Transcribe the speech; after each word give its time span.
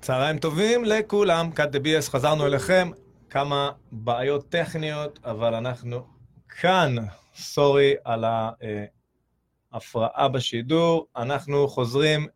צהריים 0.00 0.38
טובים 0.38 0.84
לכולם, 0.84 1.50
קאט 1.50 1.68
דה 1.68 1.78
ביאס, 1.78 2.08
חזרנו 2.08 2.46
אליכם. 2.46 2.90
כמה 3.30 3.70
בעיות 3.92 4.48
טכניות, 4.48 5.18
אבל 5.24 5.54
אנחנו 5.54 6.06
כאן. 6.60 6.94
סורי 7.36 7.94
על 8.04 8.24
ההפרעה 9.72 10.28
בשידור. 10.28 11.06
אנחנו 11.16 11.68
חוזרים 11.68 12.26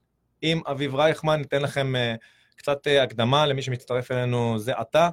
עם 0.42 0.60
אביב 0.66 0.94
רייכמן, 0.94 1.36
ניתן 1.38 1.62
לכם 1.62 1.96
אה, 1.96 2.14
קצת 2.56 2.86
אה, 2.86 3.02
הקדמה 3.02 3.46
למי 3.46 3.62
שמצטרף 3.62 4.10
אלינו 4.10 4.58
זה 4.58 4.72
עתה. 4.72 5.08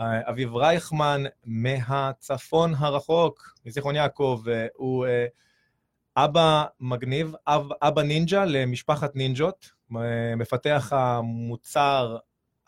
אה, 0.00 0.30
אביב 0.30 0.56
רייכמן 0.56 1.22
מהצפון 1.44 2.74
הרחוק, 2.74 3.54
מזיכרון 3.66 3.96
יעקב, 3.96 4.42
הוא 4.74 5.06
אבא 6.16 6.64
מגניב, 6.80 7.34
אב, 7.46 7.68
אבא 7.82 8.02
נינג'ה 8.02 8.44
למשפחת 8.44 9.16
נינג'ות, 9.16 9.70
מפתח 10.36 10.92
המוצר 10.92 12.16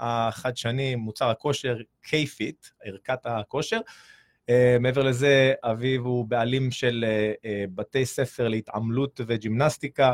החדשני, 0.00 0.94
מוצר 0.94 1.30
הכושר 1.30 1.76
K-Fit, 2.07 2.71
ערכת 2.85 3.18
הכושר. 3.25 3.80
Uh, 4.50 4.79
מעבר 4.80 5.03
לזה, 5.03 5.54
אביב 5.63 6.03
הוא 6.04 6.27
בעלים 6.27 6.71
של 6.71 7.04
uh, 7.04 7.44
uh, 7.44 7.46
בתי 7.75 8.07
ספר 8.07 8.49
להתעמלות 8.49 9.21
וג'ימנסטיקה 9.27 10.13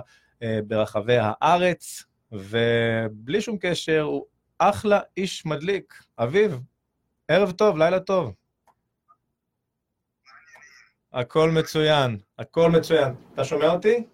ברחבי 0.66 1.16
הארץ, 1.20 2.04
ובלי 2.32 3.40
שום 3.40 3.56
קשר, 3.60 4.00
הוא 4.00 4.24
אחלה 4.58 5.00
איש 5.16 5.46
מדליק. 5.46 6.02
אביב, 6.18 6.60
ערב 7.28 7.50
טוב, 7.50 7.78
לילה 7.78 8.00
טוב. 8.00 8.34
הכל 11.12 11.50
מצוין, 11.50 12.18
הכל 12.38 12.70
מצוין. 12.70 13.14
אתה 13.34 13.44
שומע 13.44 13.70
אותי? 13.70 14.04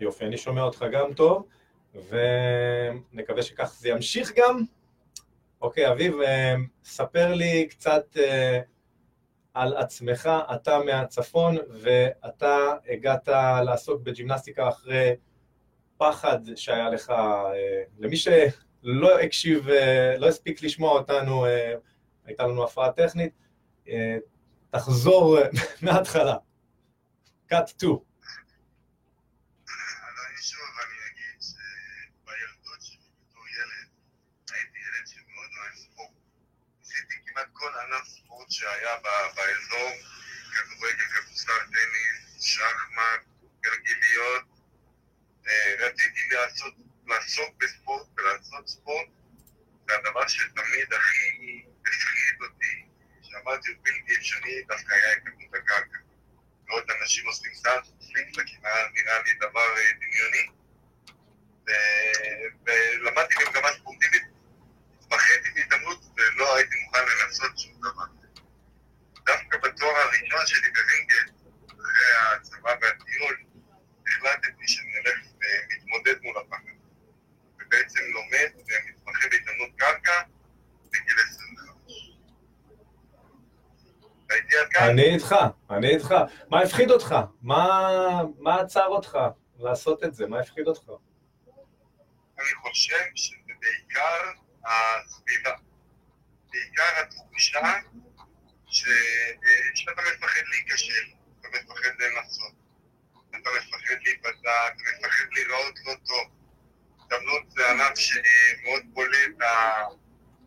יופי, 0.00 0.24
אני 0.24 0.38
שומע 0.38 0.62
אותך 0.62 0.84
גם 0.92 1.14
טוב, 1.14 1.46
ונקווה 1.94 3.42
שכך 3.42 3.74
זה 3.78 3.88
ימשיך 3.88 4.32
גם. 4.36 4.60
אוקיי, 5.60 5.90
אביב, 5.90 6.20
אה, 6.20 6.54
ספר 6.84 7.34
לי 7.34 7.66
קצת 7.68 8.16
אה, 8.16 8.60
על 9.54 9.76
עצמך, 9.76 10.30
אתה 10.54 10.78
מהצפון, 10.78 11.56
ואתה 11.82 12.56
הגעת 12.88 13.28
לעסוק 13.64 14.02
בג'ימנסטיקה 14.02 14.68
אחרי 14.68 15.14
פחד 15.96 16.38
שהיה 16.56 16.90
לך, 16.90 17.10
אה, 17.10 17.82
למי 17.98 18.16
שלא 18.16 19.20
הקשיב, 19.20 19.68
לא 20.18 20.28
הספיק 20.28 20.62
לשמוע 20.62 20.92
אותנו, 20.92 21.46
הייתה 22.24 22.46
לנו 22.46 22.64
הפרעה 22.64 22.92
טכנית, 22.92 23.32
תחזור 24.70 25.38
מההתחלה. 25.82 26.36
cut 27.52 27.66
2. 27.66 27.96
שהיה 38.56 38.96
באזור, 39.36 39.92
כדורגל, 40.52 41.04
כדורסל, 41.14 41.66
טניס, 41.72 42.42
שחמט, 42.42 43.22
גלגיליות. 43.60 44.44
אה, 45.48 45.74
רציתי 45.78 46.20
לעשות, 46.30 46.74
לעסוק 47.06 47.56
בספורט 47.58 48.06
ולעשות 48.16 48.68
ספורט, 48.68 49.08
זה 49.88 49.94
הדבר 49.96 50.28
שתמיד 50.28 50.94
הכי 50.94 51.62
הפחיד 51.86 52.42
אותי, 52.42 52.86
שאמרתי 53.22 53.68
הוא 53.68 53.76
בלתי 53.82 54.16
אפשרי, 54.16 54.62
דווקא 54.68 54.94
היה 54.94 55.12
התעמלות 55.12 55.54
הקרקע. 55.54 55.98
ועוד 56.68 56.90
אנשים 56.90 57.26
עושים 57.26 57.54
סאנט, 57.54 57.86
פליקפלקים, 58.12 58.60
נראה 58.94 59.22
לי 59.22 59.34
דבר 59.34 59.76
אה, 59.76 59.92
דמיוני. 60.00 60.50
ולמדתי 62.66 63.34
במגמה 63.34 63.68
ספורטיבית, 63.78 64.22
התמחיתי 65.00 65.50
בהתעמלות 65.54 66.00
ולא 66.16 66.56
הייתי 66.56 66.74
מוכן 66.84 67.04
לנסות 67.08 67.58
שום 67.58 67.80
דבר. 67.80 68.15
בתואר 69.86 70.02
הראשון 70.02 70.46
שלי 70.46 70.70
בווינגייט, 70.70 71.30
אחרי 71.66 72.36
הצבא 72.36 72.70
והטיול, 72.82 73.36
החלטתי 74.06 74.68
שאני 74.68 74.96
הולך 74.96 75.18
ומתמודד 75.24 76.14
מול 76.22 76.36
הפחד. 76.38 76.72
ובעצם 77.60 78.00
לומד 78.14 78.50
ומתמחה 78.54 79.28
בהתעמלות 79.30 79.70
קרקע 79.76 80.22
בגיל 80.86 81.16
25. 81.28 82.10
אני 84.78 85.14
איתך, 85.14 85.34
אני 85.70 85.88
איתך. 85.94 86.14
מה 86.48 86.60
הפחיד 86.62 86.90
אותך? 86.90 87.14
מה, 87.42 87.90
מה 88.38 88.60
עצר 88.60 88.86
אותך 88.86 89.18
לעשות 89.58 90.04
את 90.04 90.14
זה? 90.14 90.26
מה 90.26 90.40
הפחיד 90.40 90.66
אותך? 90.66 90.90
אני 92.38 92.54
חושב 92.54 93.04
שזה 93.14 93.52
בעיקר 93.60 94.32
הסביבה. 94.64 95.50
בעיקר 96.52 97.02
התחושה. 97.02 97.60
שאתה 99.74 100.02
מפחד 100.02 100.40
להיכשל, 100.50 101.04
אתה 101.40 101.48
מפחד 101.48 101.90
לנסות, 101.98 102.52
אתה 103.30 103.50
מפחד 103.58 103.94
להיפצע, 104.04 104.68
אתה 104.68 104.82
מפחד 104.98 105.24
להיראות 105.32 105.74
לא 105.86 105.94
טוב. 106.06 106.26
הזדמנות 107.00 107.50
זה 107.50 107.70
ענף 107.70 107.98
שמאוד 107.98 108.82
בולט 108.86 109.42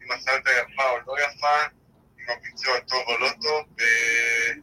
אם 0.04 0.12
עשית 0.12 0.44
יפה 0.46 0.90
או 0.90 0.98
לא 1.08 1.22
יפה, 1.22 1.66
אם 2.20 2.26
הביצוע 2.30 2.80
טוב 2.80 3.04
או 3.08 3.18
לא 3.18 3.30
טוב, 3.42 3.66
ואני 3.78 4.62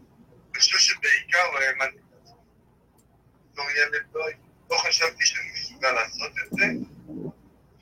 חושב 0.58 0.78
שבעיקר 0.78 1.50
לא 1.54 1.60
האמנתי 1.60 1.98
בתור 3.52 3.70
ילד 3.70 4.06
לא, 4.14 4.26
לא 4.70 4.76
חשבתי 4.76 5.26
שאני 5.26 5.50
מסוגל 5.54 5.92
לעשות 5.92 6.32
את 6.44 6.50
זה, 6.50 6.64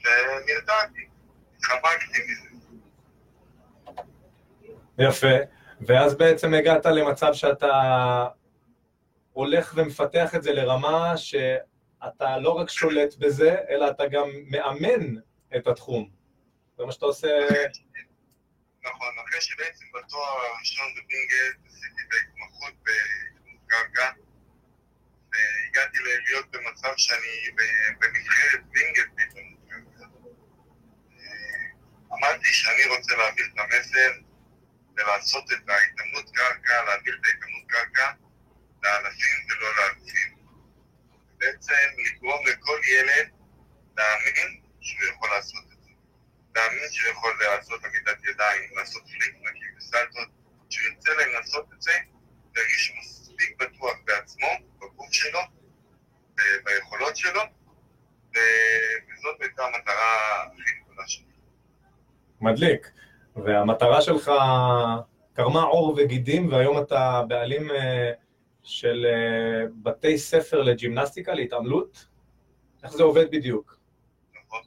ונרתעתי, 0.05 1.09
התחמקתי 1.57 2.19
מזה. 2.29 2.49
יפה. 4.99 5.64
ואז 5.87 6.15
בעצם 6.15 6.55
הגעת 6.55 6.87
למצב 6.87 7.35
שאתה 7.35 7.73
הולך 9.33 9.73
ומפתח 9.77 10.35
את 10.35 10.43
זה 10.43 10.53
לרמה 10.53 11.17
שאתה 11.17 12.39
לא 12.39 12.51
רק 12.51 12.69
שולט 12.69 13.15
בזה, 13.19 13.57
אלא 13.69 13.91
אתה 13.91 14.07
גם 14.07 14.29
מאמן 14.51 15.17
את 15.57 15.67
התחום. 15.67 16.11
זה 16.79 16.85
מה 16.85 16.93
שאתה 16.93 17.07
עושה... 17.07 17.29
נכון, 18.83 19.09
אחרי 19.25 19.41
שבעצם 19.41 19.85
בתואר 19.95 20.39
הראשון 20.57 20.87
בבינגייט 20.93 21.57
עשיתי 21.67 22.03
את 22.09 22.13
ההתמחות 22.15 22.75
בקרקע, 22.83 24.11
והגעתי 25.33 25.99
להיות 26.29 26.51
במצב 26.51 26.93
שאני 26.97 27.51
בנבחרת 28.01 28.61
בינגייט 28.73 29.09
פתאום. 29.17 29.55
אמרתי 32.13 32.49
שאני 32.49 32.97
רוצה 32.97 33.17
להעביר 33.17 33.47
את 33.55 33.59
המסר 33.59 34.34
ולעשות 34.97 35.53
את 35.53 35.69
ההתאמנות 35.69 36.31
קרקע, 36.35 36.85
להעביר 36.85 37.19
את 37.21 37.27
ההתאמנות 37.27 37.65
קרקע 37.69 38.13
לאלפים 38.83 39.39
ולא 39.51 39.69
לאלפים. 39.77 40.35
בעצם 41.39 41.89
לגרום 42.07 42.47
לכל 42.47 42.81
ילד 42.85 43.29
להאמין 43.97 44.61
שהוא 44.81 45.09
יכול 45.11 45.31
לעשות 45.31 45.65
את 45.73 45.83
זה. 45.83 45.91
להאמין 46.55 46.91
שהוא 46.91 47.11
יכול 47.11 47.39
לעשות 47.41 47.85
עמידת 47.85 48.25
ידיים, 48.25 48.71
לעשות 48.77 49.03
פליק-פלקים 49.03 49.75
וסלטות, 49.79 50.29
שהוא 50.71 50.87
ירצה 50.87 51.11
לנסות 51.15 51.73
את 51.77 51.83
זה, 51.83 51.93
להרגיש 52.57 52.93
מספיק 53.01 53.57
בטוח 53.61 53.97
בעצמו, 54.05 54.49
בגוף 54.79 55.13
שלו, 55.13 55.41
ביכולות 56.65 57.17
שלו, 57.17 57.43
וזאת 58.31 59.41
הייתה 59.41 59.65
המטרה 59.65 60.43
הכי 60.43 60.75
גדולה 60.85 61.09
שלי. 61.09 61.25
מדליק. 62.41 62.87
והמטרה 63.37 64.03
שלך 64.03 64.31
קרמה 65.35 65.63
עור 65.63 65.95
וגידים, 65.99 66.53
והיום 66.53 66.83
אתה 66.83 67.23
בעלים 67.29 67.71
אה, 67.71 68.13
של 68.63 69.07
אה, 69.09 69.67
בתי 69.83 70.19
ספר 70.19 70.63
לג'ימנסטיקה, 70.63 71.35
להתעמלות. 71.35 72.07
איך 72.85 72.93
זה 72.93 73.03
עובד 73.03 73.31
בדיוק? 73.31 73.79
נכון. 74.47 74.63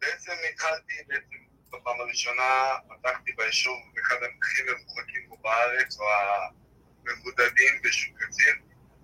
בעצם 0.00 0.32
התחלתי, 0.52 0.94
בעצם 1.06 1.36
בפעם 1.68 2.00
הראשונה 2.00 2.42
פתחתי 2.88 3.32
ביישוב 3.36 3.76
אחד 4.02 4.16
הכי 4.16 4.62
מרוחקים 4.62 5.22
פה 5.28 5.36
בארץ, 5.42 5.98
או 6.00 6.04
המבודדים 7.06 7.82
בשוק 7.84 8.18
קציר. 8.18 8.54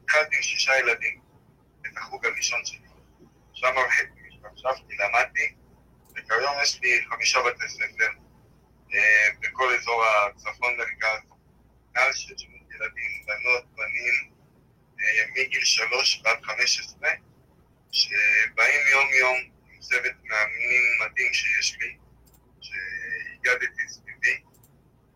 התחלתי 0.05 0.37
עם 0.37 0.43
שישה 0.43 0.73
ילדים, 0.79 1.20
את 1.81 1.97
החוג 1.97 2.26
הראשון 2.26 2.64
שלי. 2.64 2.79
שם 3.52 3.75
חשבתי, 4.55 4.94
למדתי. 4.94 5.66
וכיום 6.17 6.55
יש 6.63 6.81
לי 6.81 7.05
חמישה 7.09 7.39
בתי 7.43 7.69
ספר 7.69 8.11
אה, 8.95 9.29
בכל 9.41 9.75
אזור 9.75 10.05
הצפון 10.05 10.77
מרכז, 10.77 11.21
מעל 11.95 12.13
600 12.13 12.61
ילדים, 12.71 13.11
בנות, 13.27 13.65
בנים, 13.77 14.31
אה, 15.01 15.27
מגיל 15.31 15.65
שלוש 15.65 16.23
ועד 16.25 16.43
חמש 16.43 16.81
עשרה, 16.81 17.11
שבאים 17.93 18.81
יום 18.91 19.09
יום 19.21 19.37
עם 19.73 19.81
צוות 19.81 20.13
מאמנים 20.25 20.83
מדהים 21.01 21.35
שיש 21.35 21.79
לי, 21.81 21.97
שהגדתי 22.61 23.89
סביבי, 23.89 24.43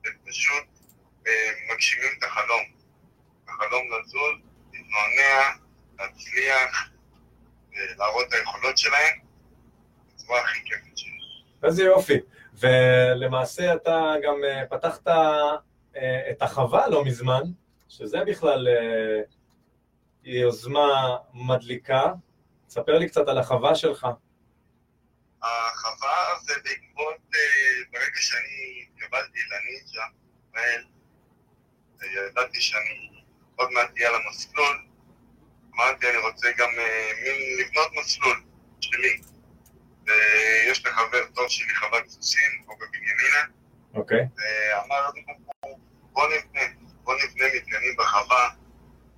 ופשוט 0.06 0.64
אה, 1.26 1.50
מגשימים 1.70 2.10
את 2.18 2.24
החלום. 2.24 2.64
החלום 3.48 3.84
לזוז, 3.92 4.36
להתנוענע, 4.72 5.50
להצליח, 5.98 6.90
להראות 7.72 8.28
את 8.28 8.32
היכולות 8.32 8.78
שלהם 8.78 9.18
בצורה 10.14 10.40
הכי 10.40 10.60
שיש. 10.60 10.89
איזה 11.62 11.82
יופי. 11.84 12.18
ולמעשה 12.54 13.74
אתה 13.74 14.14
גם 14.22 14.34
אה, 14.44 14.66
פתחת 14.70 15.08
אה, 15.08 16.30
את 16.30 16.42
החווה 16.42 16.88
לא 16.88 17.04
מזמן, 17.04 17.42
שזה 17.88 18.18
בכלל 18.26 18.68
אה, 18.68 19.22
יוזמה 20.24 21.16
מדליקה. 21.34 22.12
ספר 22.68 22.98
לי 22.98 23.08
קצת 23.08 23.28
על 23.28 23.38
החווה 23.38 23.74
שלך. 23.74 24.06
החווה 25.42 26.38
זה 26.42 26.54
בעקבות, 26.64 27.16
ברגע 27.92 28.20
שאני 28.20 28.86
התקבלתי 28.86 29.38
לנינג'ה, 29.50 30.02
ידעתי 32.28 32.60
שאני 32.60 33.22
עוד 33.56 33.70
מעט 33.70 33.90
אהיה 33.96 34.08
על 34.08 34.14
המסלול, 34.14 34.86
אמרתי 35.74 36.10
אני 36.10 36.16
רוצה 36.16 36.48
גם 36.58 36.68
לבנות 37.60 37.88
מסלול 38.00 38.42
שלי. 38.80 39.20
ויש 40.10 40.86
לי 40.86 40.92
חבר 40.92 41.26
טוב 41.34 41.48
שלי, 41.48 41.74
חוות 41.74 42.08
סוסים, 42.08 42.62
פה 42.66 42.72
בבנימינה. 42.74 43.44
אוקיי. 43.94 44.18
ואמר 44.18 45.08
לנו, 45.08 45.38
בוא 46.12 46.24
נבנה, 46.26 46.60
בוא 47.04 47.14
נבנה 47.14 47.44
מתקנים 47.56 47.96
בחווה, 47.98 48.48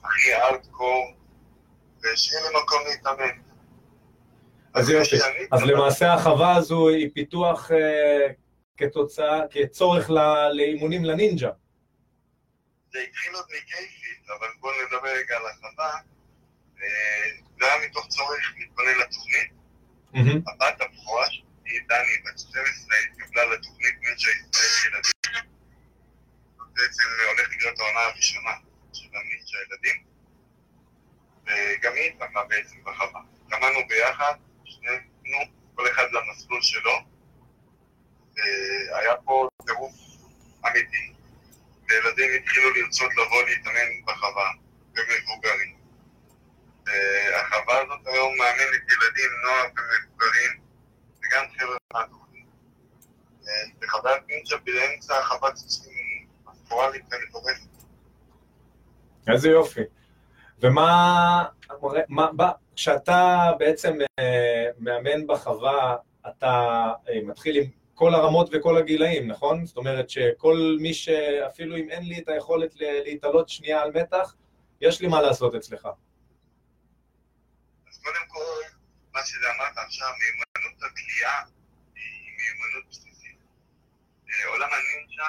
הכי 0.05 0.35
ארטקור, 0.35 1.15
ושיהיה 2.03 2.43
לי 2.43 2.49
מקום 2.63 2.81
להתאמן. 2.91 3.43
אז 4.75 4.91
יופי, 4.91 5.17
אז 5.53 5.63
למעשה 5.63 6.13
החווה 6.13 6.57
הזו 6.57 6.89
היא 6.89 7.11
פיתוח 7.15 7.71
אה, 7.71 8.29
כתוצאה, 8.77 9.41
כצורך 9.51 10.11
לאימונים 10.57 11.05
לנינג'ה. 11.05 11.51
זה 12.93 12.99
התחיל 13.09 13.35
עוד 13.35 13.45
מקייפית, 13.45 14.27
אבל 14.39 14.47
בואו 14.61 14.73
נדבר 14.87 15.09
רגע 15.09 15.37
על 15.37 15.43
החווה. 15.47 15.93
אה, 16.83 17.31
זה 17.61 17.67
היה 17.67 17.89
מתוך 17.89 18.07
צורך 18.09 18.55
להתכונן 18.59 18.99
לתוכנית. 19.01 19.62
הבת 20.15 20.81
הבכורה 20.81 21.27
שלי, 21.31 21.81
דני, 21.89 22.19
בת 22.25 22.39
12, 22.39 22.97
התקבלה 23.13 23.45
לתוכנית 23.45 23.95
מנג'ה 24.01 24.31
ישראל 24.31 24.95
ילדים. 24.95 25.51
בעצם 26.73 27.03
הולכת 27.29 27.57
להיות 27.63 27.81
העונה 27.81 28.01
הראשונה 28.01 28.51
של 28.93 29.09
המנג'ה 29.13 29.59
ילדים. 29.67 30.05
וגם 31.43 31.93
היא 31.95 32.11
התקבלה 32.11 32.45
בעצם 32.45 32.77
בחווה. 32.85 33.21
קמנו 33.51 33.89
ביחד, 33.89 34.35
שנינו, 34.65 35.39
כל 35.75 35.91
אחד 35.91 36.07
למסלול 36.13 36.63
שלו. 36.63 36.99
היה 38.93 39.17
פה 39.25 39.49
טירוף 39.67 39.95
אמיתי. 40.67 41.13
וילדים 41.89 42.31
התחילו 42.43 42.71
לרצות 42.71 43.11
לבוא 43.13 43.43
להתאמן 43.43 44.05
בחווה, 44.07 44.51
ומבוגרים. 44.95 45.82
החווה 47.35 47.81
הזאת 47.83 48.07
היום 48.07 48.33
מאמנת 48.39 48.83
ילדים, 48.93 49.31
נוער 49.45 49.65
ומבוגרים, 49.65 50.61
וגם 51.19 51.45
חבר'ה 51.59 51.77
מהתוכנית. 51.95 52.47
בחוויית 53.79 54.23
נינג'ה 54.29 54.57
באמצע 54.65 55.23
חוות 55.23 55.57
סוסים 55.57 55.93
אסטרואלית 56.53 57.03
ומטורפת. 57.05 57.73
איזה 59.29 59.49
יופי. 59.49 59.81
ומה, 60.61 61.45
כשאתה 62.77 63.51
בעצם 63.59 63.99
אה, 64.19 64.67
מאמן 64.79 65.27
בחווה, 65.27 65.97
אתה 66.29 66.91
אה, 67.09 67.21
מתחיל 67.23 67.57
עם 67.57 67.65
כל 67.95 68.15
הרמות 68.15 68.49
וכל 68.53 68.77
הגילאים, 68.77 69.29
נכון? 69.29 69.67
זאת 69.67 69.77
אומרת 69.77 70.11
שכל 70.11 70.77
מי 70.81 70.95
שאפילו 70.95 71.77
אם 71.77 71.91
אין 71.91 72.09
לי 72.09 72.19
את 72.19 72.29
היכולת 72.29 72.75
להתעלות 72.79 73.49
שנייה 73.49 73.83
על 73.83 73.91
מתח, 73.95 74.35
יש 74.81 75.01
לי 75.01 75.09
מה 75.09 75.23
לעשות 75.23 75.55
אצלך. 75.55 75.89
קודם 78.03 78.27
כל, 78.29 78.63
מה 79.13 79.21
שאמרת 79.27 79.79
עכשיו, 79.79 80.13
מיומנות 80.19 80.83
הקליעה 80.83 81.45
היא 81.95 82.33
מיומנות 82.39 82.89
בסיסית. 82.91 83.37
אה, 84.31 84.47
עולם 84.49 84.69
הנינג'ה 84.73 85.29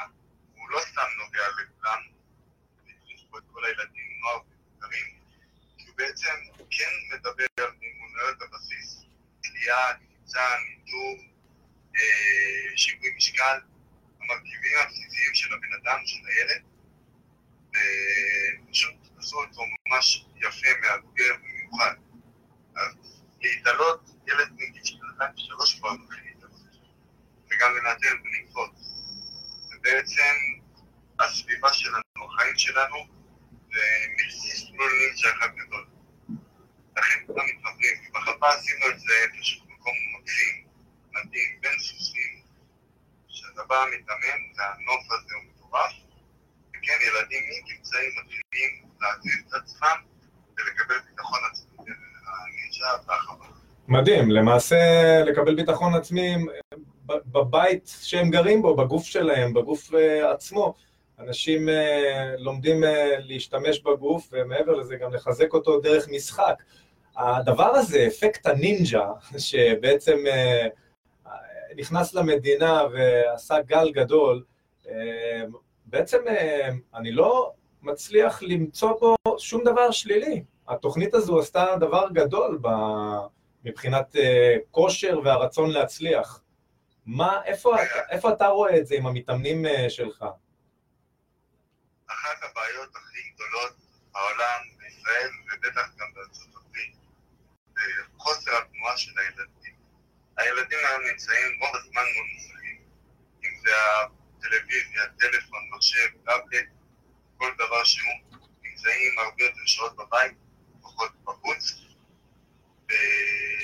הוא 0.56 0.70
לא 0.70 0.80
סתם 0.80 1.08
נוגע 1.18 1.48
לכולם, 1.50 2.02
יש 3.16 3.25
פה 3.31 3.38
את 3.38 3.44
כל 3.54 3.66
הילדים, 3.66 4.20
נוער 4.22 4.40
ומבוגרים, 4.40 5.06
כי 5.78 5.88
הוא 5.88 5.98
בעצם 5.98 6.34
כן 6.70 6.94
מדבר 7.14 7.46
על 7.58 7.72
מיומנויות 7.80 8.42
הבסיס, 8.42 9.06
קליעה, 9.44 9.94
קפיצה, 9.94 10.56
ניטור, 10.70 11.18
אה, 11.96 12.78
שיווי 12.78 13.14
משקל, 13.16 13.60
המרכיבים 14.22 14.78
הבסיסיים 14.84 15.36
של 15.36 15.54
הבן 15.54 15.74
אדם, 15.81 16.00
של 16.06 16.20
הילד, 16.28 16.64
ופשוט 17.70 18.96
עשו 19.18 19.44
אותו 19.44 19.62
ממש 19.88 20.25
יפה, 20.36 20.68
מאתגר 20.81 21.34
להתעלות, 23.42 24.10
ילד 24.28 24.52
מגיל 24.54 24.84
שנתיים 24.84 25.31
ושלוש 25.36 25.80
כבר 25.80 25.92
מתחיל 25.92 26.24
להתעלות, 26.25 26.62
וגם 27.52 27.72
לנטר 27.75 28.10
ולקפוץ. 28.24 28.94
ובעצם 29.72 30.36
הסביבה 31.20 31.74
שלנו, 31.74 32.02
החיים 32.34 32.58
שלנו, 32.58 32.98
זה 33.74 33.81
מסלול 34.16 34.92
נינג'ה 35.00 35.30
אחד 35.38 35.56
גדול. 35.56 35.86
לכן 36.98 37.25
כולם 37.28 37.46
מתחברים, 37.46 37.96
ובחפה 38.10 38.54
עשינו 38.54 38.90
את 38.90 39.00
זה 39.00 39.14
פשוט 39.40 39.64
מקום 39.70 39.94
מקסים, 40.20 40.68
מדהים, 41.12 41.62
בין 41.62 41.80
סוסים, 41.80 42.42
שאתה 43.28 43.64
בא 43.64 43.86
מתאמן, 43.88 44.42
והנוף 44.58 45.12
הזה 45.12 45.36
הוא 45.36 45.44
מטורף, 45.44 45.94
וכן, 46.70 46.98
ילדים 47.08 47.44
מגיל 47.50 47.78
צעיר 47.81 48.12
מתחילים 48.22 48.90
להציב 49.02 49.34
את 49.48 49.54
עצמם. 49.54 50.12
מדהים, 53.88 54.32
למעשה 54.32 54.78
לקבל 55.26 55.56
ביטחון 55.56 55.96
עצמי 55.96 56.36
בבית 57.06 57.92
שהם 58.02 58.30
גרים 58.30 58.62
בו, 58.62 58.76
בגוף 58.76 59.06
שלהם, 59.06 59.54
בגוף 59.54 59.94
אה, 59.94 60.32
עצמו. 60.32 60.74
אנשים 61.20 61.70
אה, 61.70 62.36
לומדים 62.38 62.84
אה, 62.84 63.16
להשתמש 63.20 63.80
בגוף, 63.80 64.30
ומעבר 64.32 64.76
לזה 64.76 64.96
גם 64.96 65.14
לחזק 65.14 65.54
אותו 65.54 65.80
דרך 65.80 66.08
משחק. 66.10 66.64
הדבר 67.18 67.68
הזה, 67.76 68.08
אפקט 68.08 68.48
הנינג'ה, 68.48 69.08
שבעצם 69.38 70.18
נכנס 71.76 72.14
למדינה 72.14 72.84
ועשה 72.94 73.62
גל 73.62 73.92
גדול, 73.92 74.44
בעצם 75.86 76.18
אני 76.96 77.12
לא 77.12 77.52
מצליח 77.82 78.44
למצוא 78.44 78.94
בו 79.00 79.16
שום 79.38 79.64
דבר 79.64 79.92
שלילי. 79.92 80.44
התוכנית 80.68 81.13
הזו 81.13 81.39
עשתה 81.39 81.75
דבר 81.80 82.07
גדול 82.13 82.60
ב... 82.62 82.68
מבחינת 83.65 84.15
uh, 84.15 84.19
כושר 84.71 85.19
והרצון 85.24 85.70
להצליח. 85.70 86.41
מה, 87.05 87.41
איפה, 87.46 87.75
איפה 88.10 88.34
אתה 88.34 88.48
רואה 88.48 88.77
את 88.77 88.88
זה 88.88 88.96
עם 88.96 89.08
המתאמנים 89.08 89.65
uh, 89.65 89.89
שלך? 89.89 90.25
אחת 92.08 92.38
הבעיות 92.43 92.96
הכי 92.96 93.20
גדולות 93.34 93.74
בעולם, 94.13 94.62
בישראל, 94.77 95.29
ובטח 95.46 95.89
גם 95.98 96.08
בארצות 96.13 96.48
הברית, 96.55 96.96
חוסר 98.17 98.51
התנועה 98.58 98.98
של 98.98 99.12
הילדים. 99.20 99.75
הילדים 100.38 100.79
היום 100.89 101.01
נמצאים 101.12 101.60
רוב 101.62 101.75
הזמן 101.75 102.01
מול 102.15 102.27
מסכים. 102.36 102.82
אם 103.43 103.60
זה 103.62 103.72
הטלוויזיה, 104.38 105.01
טלפון, 105.20 105.60
מחשב, 105.75 106.08
טאבלט, 106.25 106.67
כל 107.38 107.51
דבר 107.55 107.84
שהוא, 107.84 108.39
נמצאים 108.63 109.20
הרבה 109.20 109.43
יותר 109.43 109.65
שעות 109.65 109.96
בבית, 109.96 110.43
פחות 110.96 111.12
בחוץ. 111.24 111.84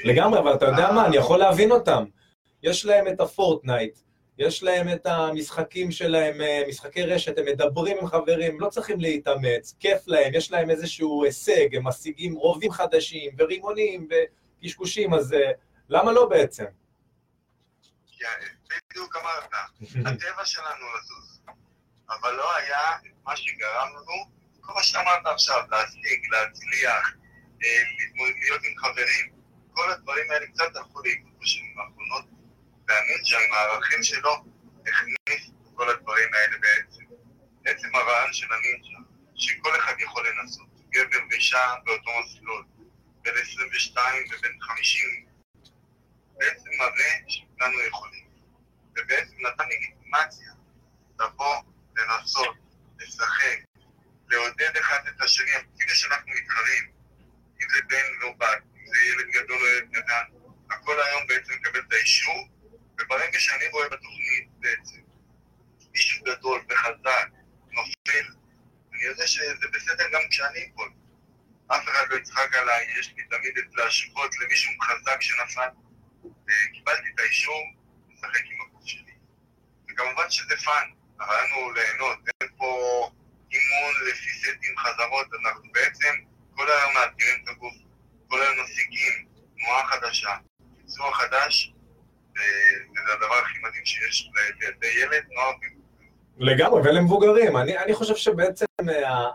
לגמרי, 0.04 0.40
אבל 0.40 0.54
אתה 0.54 0.66
יודע 0.66 0.92
מה, 0.92 1.06
אני 1.06 1.18
יכול 1.18 1.40
להבין 1.40 1.72
אותם. 1.72 2.04
יש 2.64 2.86
להם 2.86 3.08
את 3.08 3.20
הפורטנייט, 3.20 4.00
יש 4.38 4.64
להם 4.64 4.90
את 4.90 5.06
המשחקים 5.06 5.92
שלהם, 5.92 6.42
אה, 6.42 6.64
משחקי 6.68 7.04
רשת, 7.04 7.38
הם 7.38 7.46
מדברים 7.46 7.98
עם 7.98 8.08
חברים, 8.08 8.60
לא 8.60 8.70
צריכים 8.70 9.00
להתאמץ, 9.00 9.76
כיף 9.80 10.08
להם, 10.08 10.34
יש 10.34 10.52
להם 10.52 10.70
איזשהו 10.70 11.24
הישג, 11.24 11.76
הם 11.76 11.88
משיגים 11.88 12.36
רובים 12.36 12.72
חדשים 12.72 13.32
ורימונים 13.38 14.08
וקשקושים, 14.62 15.14
אז 15.14 15.34
אה, 15.34 15.52
למה 15.90 16.12
לא 16.12 16.26
בעצם? 16.26 16.66
בדיוק 18.92 19.16
אמרת, 19.16 19.54
הטבע 19.82 20.46
שלנו 20.46 20.86
לזוז, 20.96 21.42
אבל 22.10 22.32
לא 22.32 22.56
היה 22.56 22.98
מה 23.26 23.36
שגרם 23.36 23.88
לנו 23.96 24.40
כל 24.62 24.74
מה 24.74 24.84
שאמרת 24.84 25.26
עכשיו, 25.26 25.62
להשיג, 25.72 26.22
להצליח, 26.32 27.16
להיות 28.42 28.62
עם 28.64 28.78
חברים, 28.78 29.32
כל 29.72 29.92
הדברים 29.92 30.32
האלה 30.32 30.48
קצת 30.48 30.76
הלכו 30.76 31.02
לאיגוד 31.04 31.32
בשנים 31.42 31.80
האחרונות, 31.80 32.26
והנינג'ה 32.88 33.38
עם 33.46 33.54
הערכים 33.54 34.04
שלו 34.04 34.36
הכניס 34.88 35.50
את 35.50 35.76
כל 35.76 35.90
הדברים 35.90 36.34
האלה 36.34 36.58
בעצם. 36.58 37.04
עצם 37.66 37.96
הרעיון 37.96 38.34
של 38.34 38.48
הנינג'ה, 38.54 39.00
שכל 39.36 39.76
אחד 39.80 39.94
יכול 40.00 40.30
לנסות, 40.30 40.68
גבר 40.90 41.20
ואישה 41.30 41.76
באותו 41.86 42.12
מסלול, 42.26 42.66
בין 43.22 43.34
22 43.42 44.26
ובין 44.32 44.52
50, 44.62 45.26
בעצם 46.38 46.70
מראה 46.80 47.14
שכולנו 47.28 47.82
יכולים, 47.82 48.28
ובעצם 48.92 49.36
נתן 49.48 49.64
לגיטימציה 49.70 50.52
לבוא, 51.20 51.56
לנסות, 51.96 52.56
לשחק, 53.00 53.60
לעודד 54.30 54.78
אחד 54.80 55.00
את 55.08 55.22
השני, 55.22 55.52
אפילו 55.52 55.96
שאנחנו 55.96 56.32
מתחרים, 56.42 56.99
זה 57.70 57.82
בן 57.88 58.24
או 58.24 58.38
בת, 58.38 58.64
אם 58.76 58.94
זה 58.94 58.98
ילד 59.06 59.28
גדול 59.32 59.58
או 59.62 59.68
ילד 59.68 59.90
כל 60.84 61.02
היום 61.02 61.28
בעצם 61.28 61.54
לקבל 61.54 61.80
את 61.80 61.94
האישור, 61.94 62.48
וברגע 63.00 63.40
שאני 63.40 63.68
רואה 63.68 63.90
בתוכנית 63.90 64.48
בעצם 64.60 65.02
מישהו 65.92 66.24
גדול 66.24 66.62
וחזק, 66.70 67.28
נופל, 67.72 68.26
אני 68.94 69.04
יודע 69.04 69.28
שזה 69.28 69.68
בסדר 69.74 70.10
גם 70.12 70.22
כשאני 70.30 70.70
אפול. 70.72 70.90
אף 71.68 71.84
אחד 71.88 72.06
לא 72.10 72.16
יצחק 72.16 72.56
עליי, 72.56 73.00
יש 73.00 73.14
לי 73.18 73.24
תמיד 73.24 73.58
את 73.58 73.76
להשוות 73.76 74.32
למישהו 74.40 74.72
חזק 74.82 75.22
שנפל. 75.22 75.70
קיבלתי 76.74 77.10
את 77.16 77.20
האישור 77.20 77.64
לשחק 78.10 78.42
עם 78.46 78.62
הגוף 78.62 78.86
שלי. 78.86 79.14
וכמובן 79.90 80.30
שזה 80.30 80.58
fun, 80.58 80.90
הרעיון 81.20 81.52
הוא 81.52 81.74
ליהנות, 81.74 82.20
אין 82.42 82.50
פה 82.58 83.12
אימון 83.52 83.94
לפי 84.10 84.30
סטים 84.30 84.78
חזרות, 84.78 85.28
אנחנו 85.44 85.72
בעצם 85.72 86.16
כל 86.56 86.72
היום 86.72 86.94
מאתגרים 86.94 87.44
את 87.44 87.50
הגוף, 87.50 87.74
כל 88.28 88.42
היום 88.42 88.64
משיגים 88.64 89.28
תנועה 89.58 89.88
חדשה, 89.88 90.38
ביצוע 90.60 91.14
חדש, 91.14 91.74
וזה 92.36 93.14
הדבר 93.14 93.36
הכי 93.36 93.60
מדהים 93.60 93.86
שיש 93.86 94.30
לילדי 94.60 94.88
ילד, 94.88 95.26
נוער 95.32 95.54
לגמרי, 96.40 96.82
ולמבוגרים. 96.82 97.58
אני, 97.58 97.78
אני 97.78 97.94
חושב 97.94 98.16
שבעצם 98.16 98.66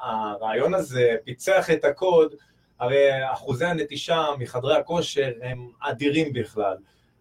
הרעיון 0.03 0.75
הזה 0.75 1.17
פיצח 1.25 1.71
את 1.71 1.85
הקוד, 1.85 2.35
הרי 2.81 3.33
אחוזי 3.33 3.65
הנטישה 3.65 4.27
מחדרי 4.39 4.77
הכושר 4.77 5.33
הם 5.43 5.69
אדירים 5.81 6.33
בכלל. 6.33 6.77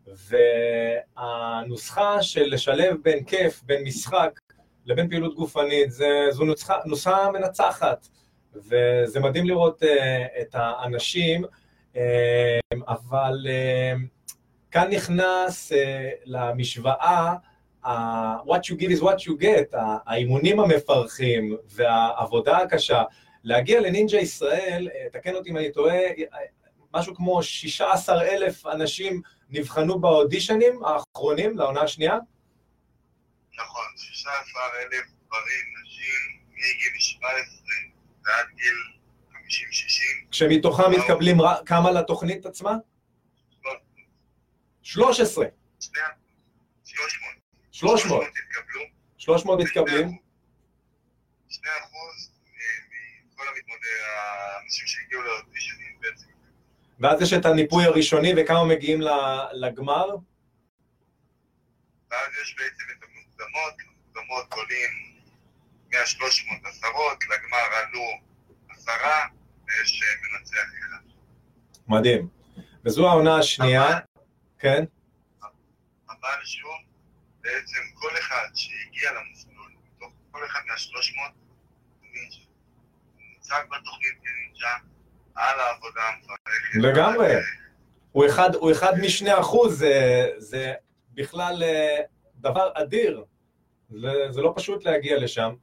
והנוסחה 0.08 2.24
של 2.24 2.54
לשלב 2.54 2.98
בין 3.04 3.24
כיף, 3.24 3.64
בין 3.64 3.84
משחק, 3.84 4.40
לבין 4.86 5.10
פעילות 5.10 5.36
גופנית, 5.36 5.92
זה, 5.92 6.28
זו 6.30 6.44
נוסחה, 6.44 6.78
נוסחה 6.86 7.32
מנצחת. 7.32 8.08
וזה 8.56 9.20
מדהים 9.20 9.46
לראות 9.46 9.84
uh, 9.84 9.86
את 10.42 10.50
האנשים, 10.54 11.46
uh, 11.94 11.98
אבל 12.88 13.38
uh, 13.44 14.00
כאן 14.72 14.90
נכנס 14.92 15.72
uh, 15.72 15.76
למשוואה 16.26 17.34
what 18.46 18.70
you 18.70 18.76
give 18.76 18.92
is 18.92 19.02
what 19.02 19.26
you 19.28 19.38
get, 19.42 19.76
האימונים 20.06 20.60
המפרכים 20.60 21.58
והעבודה 21.70 22.58
הקשה. 22.58 23.04
להגיע 23.44 23.82
לנינג'ה 23.82 24.18
ישראל, 24.18 24.90
תקן 25.14 25.36
אותי 25.36 25.50
אם 25.50 25.58
אני 25.58 25.72
טועה, 25.72 26.00
משהו 26.94 27.16
כמו 27.16 27.44
16 27.44 28.22
אלף 28.22 28.66
אנשים 28.66 29.22
נבחנו 29.50 30.00
באודישנים 30.00 30.82
האחרונים 30.86 31.58
לעונה 31.58 31.82
השנייה? 31.82 32.18
נכון, 33.60 33.86
16 33.98 34.62
אלף 34.82 35.06
גברים, 35.28 35.66
נשים, 35.84 36.42
מגיל 36.52 37.00
17 37.00 37.38
ועד 38.26 38.46
גיל 38.56 38.74
50-60. 39.32 40.32
כשמתוכם 40.32 40.92
מתקבלים 40.92 41.38
כמה 41.66 41.92
לתוכנית 41.92 42.46
עצמה? 42.46 42.76
13. 44.84 45.46
300. 46.86 47.43
300 47.84 48.28
התקבלו. 48.28 48.82
300 49.18 49.60
מתקבלים. 49.60 50.18
2 51.50 51.74
אחוז 51.84 52.32
מכל 53.36 53.44
האנשים 54.58 54.88
שהגיעו 54.88 55.22
לאודישנים 55.22 55.98
בעצם. 56.00 56.26
ואז 57.00 57.22
יש 57.22 57.34
את 57.34 57.46
הניפוי 57.46 57.86
הראשוני, 57.86 58.34
וכמה 58.38 58.64
מגיעים 58.66 59.02
לגמר? 59.54 60.06
ואז 62.12 62.30
יש 62.42 62.56
בעצם 62.58 62.84
את 62.98 63.04
המוקדמות, 63.04 63.74
המוקדמות 63.86 64.54
עולים 64.54 65.14
מה-300 65.92 66.68
עשרות, 66.68 67.24
לגמר 67.24 67.78
עלו 67.78 68.02
עשרה, 68.70 69.28
ויש 69.68 70.04
מנצח 70.24 70.56
אחד. 70.80 71.04
מדהים. 71.88 72.28
וזו 72.86 73.10
העונה 73.10 73.38
השנייה, 73.38 73.88
אבל, 73.88 74.00
כן? 74.60 74.84
אבל 76.10 76.46
שוב, 76.46 76.72
בעצם 77.44 77.80
כל 77.94 78.18
אחד 78.20 78.48
שהגיע 78.54 79.12
למסלול, 79.12 79.72
מתוך 79.96 80.14
כל 80.32 80.46
אחד 80.46 80.60
מה-300, 80.68 81.32
נינג'ה. 82.14 82.38
מוצג 83.36 83.64
בתוכנית 83.72 84.14
כנינג'ה, 84.24 84.70
על 85.36 85.60
העבודה 85.60 86.02
המפרכת. 86.02 86.76
לגמרי. 86.76 87.34
הוא 88.12 88.26
אחד, 88.26 88.56
הוא 88.56 88.72
אחד 88.72 88.94
משני 89.02 89.40
אחוז, 89.40 89.80
זה, 89.80 90.30
זה 90.38 90.74
בכלל 91.14 91.64
אה, 91.64 92.00
דבר 92.36 92.72
אדיר. 92.74 93.24
זה, 93.90 94.12
זה 94.30 94.42
לא 94.42 94.54
פשוט 94.56 94.86
להגיע 94.86 95.20
לשם. 95.20 95.54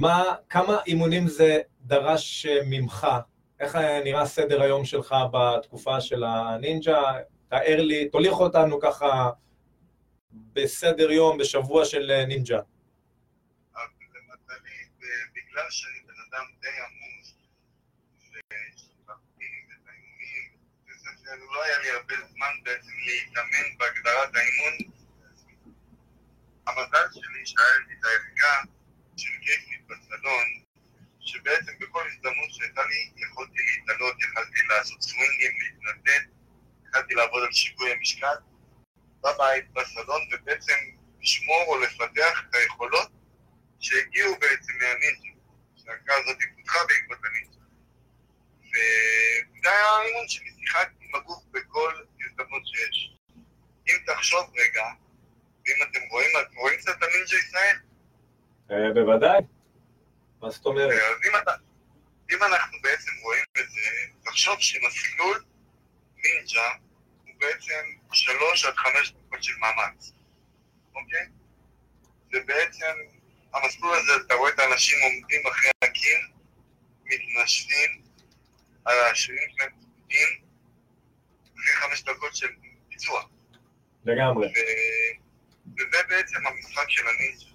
מה, 0.00 0.34
כמה 0.48 0.78
אימונים 0.86 1.28
זה 1.28 1.60
דרש 1.80 2.46
ממך? 2.66 3.06
איך 3.60 3.76
נראה 4.04 4.26
סדר 4.26 4.62
היום 4.62 4.84
שלך 4.84 5.14
בתקופה 5.32 6.00
של 6.00 6.24
הנינג'ה? 6.24 7.02
תאר 7.48 7.80
לי, 7.82 8.08
תוליך 8.08 8.34
אותנו 8.34 8.80
ככה 8.80 9.30
בסדר 10.34 11.10
יום, 11.10 11.38
בשבוע 11.38 11.84
של 11.84 12.24
נינג'ה. 12.26 12.60
בגלל 15.34 15.70
שאני 15.70 16.00
בן 16.06 16.14
אדם 16.28 16.44
די 16.60 16.68
עמוס, 16.68 17.34
ולא 21.40 21.64
היה 21.64 21.78
לי 21.78 21.90
הרבה 21.90 22.14
זמן 22.32 22.54
בעצם 22.62 22.92
להתאמן 23.06 23.78
בהגדרת 23.78 24.30
האימון, 24.36 24.74
המזל 26.66 27.06
שלי 27.12 27.46
שהיה 27.46 27.78
לי 27.88 27.94
את 27.94 28.04
הערכה 28.04 28.62
של 29.16 29.30
כיפית 29.40 29.86
בסלון, 29.86 30.46
שבעצם 31.20 31.72
בכל 31.80 32.02
הזדמנות 32.08 32.50
שהייתה 32.50 32.80
לי, 32.84 33.10
יכולתי 33.16 33.58
להתעלות, 33.62 34.16
יכולתי 34.22 34.60
לעשות 34.68 35.02
סווינגים, 35.02 35.52
להתנדד, 35.60 36.20
יכולתי 36.88 37.14
לעבוד 37.14 37.42
על 37.42 37.52
שיווי 37.52 37.92
המשקל 37.92 38.36
בבית, 39.24 39.72
בסלון, 39.72 40.22
ובעצם 40.32 40.74
לשמור 41.20 41.64
או 41.66 41.80
לפתח 41.80 42.42
את 42.48 42.54
היכולות 42.54 43.08
שהגיעו 43.80 44.34
בעצם 44.40 44.72
מהנינג'ה, 44.80 45.40
שהערכה 45.76 46.12
הזאת 46.22 46.38
פותחה 46.56 46.78
בעקבות 46.88 47.18
הנינג'ה. 47.24 47.64
וזה 48.60 49.70
היה 49.70 49.86
האימון 49.86 50.28
שלי, 50.28 50.50
שיחקתי 50.60 51.04
עם 51.04 51.14
הגוף 51.14 51.42
בכל 51.50 51.92
הזדמנות 52.24 52.62
שיש. 52.66 53.14
אם 53.88 53.94
תחשוב 54.06 54.52
רגע, 54.56 54.84
ואם 55.66 55.82
אתם 55.90 56.00
רואים, 56.10 56.30
אתם 56.42 56.56
רואים 56.56 56.78
קצת 56.78 56.96
את 56.98 57.02
הנינג'ה 57.02 57.36
ישראל? 57.36 57.76
אה, 58.70 58.92
בוודאי. 58.94 59.40
מה 60.40 60.50
זאת 60.50 60.66
אומרת? 60.66 60.90
אה, 60.90 61.08
אז 61.10 61.16
אם, 61.28 61.36
אתה, 61.42 61.52
אם 62.30 62.42
אנחנו 62.42 62.78
בעצם 62.82 63.10
רואים 63.22 63.44
את 63.58 63.70
זה, 63.70 63.80
תחשוב 64.24 64.56
שמסלול 64.60 65.44
נינג'ה 66.16 66.70
הוא 67.24 67.34
בעצם 67.38 68.03
שלוש 68.14 68.64
עד 68.64 68.74
חמש 68.74 69.12
דקות 69.12 69.42
של 69.42 69.52
מאמץ, 69.58 70.12
אוקיי? 70.94 71.26
זה 72.32 72.40
בעצם, 72.46 72.94
המסלול 73.54 73.96
הזה, 73.98 74.12
אתה 74.26 74.34
רואה 74.34 74.50
את 74.50 74.58
האנשים 74.58 74.98
עומדים 75.02 75.46
אחרי 75.46 75.70
הקיר, 75.82 76.18
מתנשפים, 77.04 78.02
על 78.84 78.98
השרירים 79.12 79.48
שלהם 79.56 79.70
פקודים, 79.70 80.28
אחרי 81.54 81.74
חמש 81.74 82.02
דקות 82.02 82.36
של 82.36 82.48
ביצוע. 82.88 83.22
לגמרי. 84.04 84.46
ו... 84.46 84.50
וזה 85.78 86.02
בעצם 86.08 86.46
המשחק 86.46 86.90
של 86.90 87.02
הנינג'ה. 87.08 87.54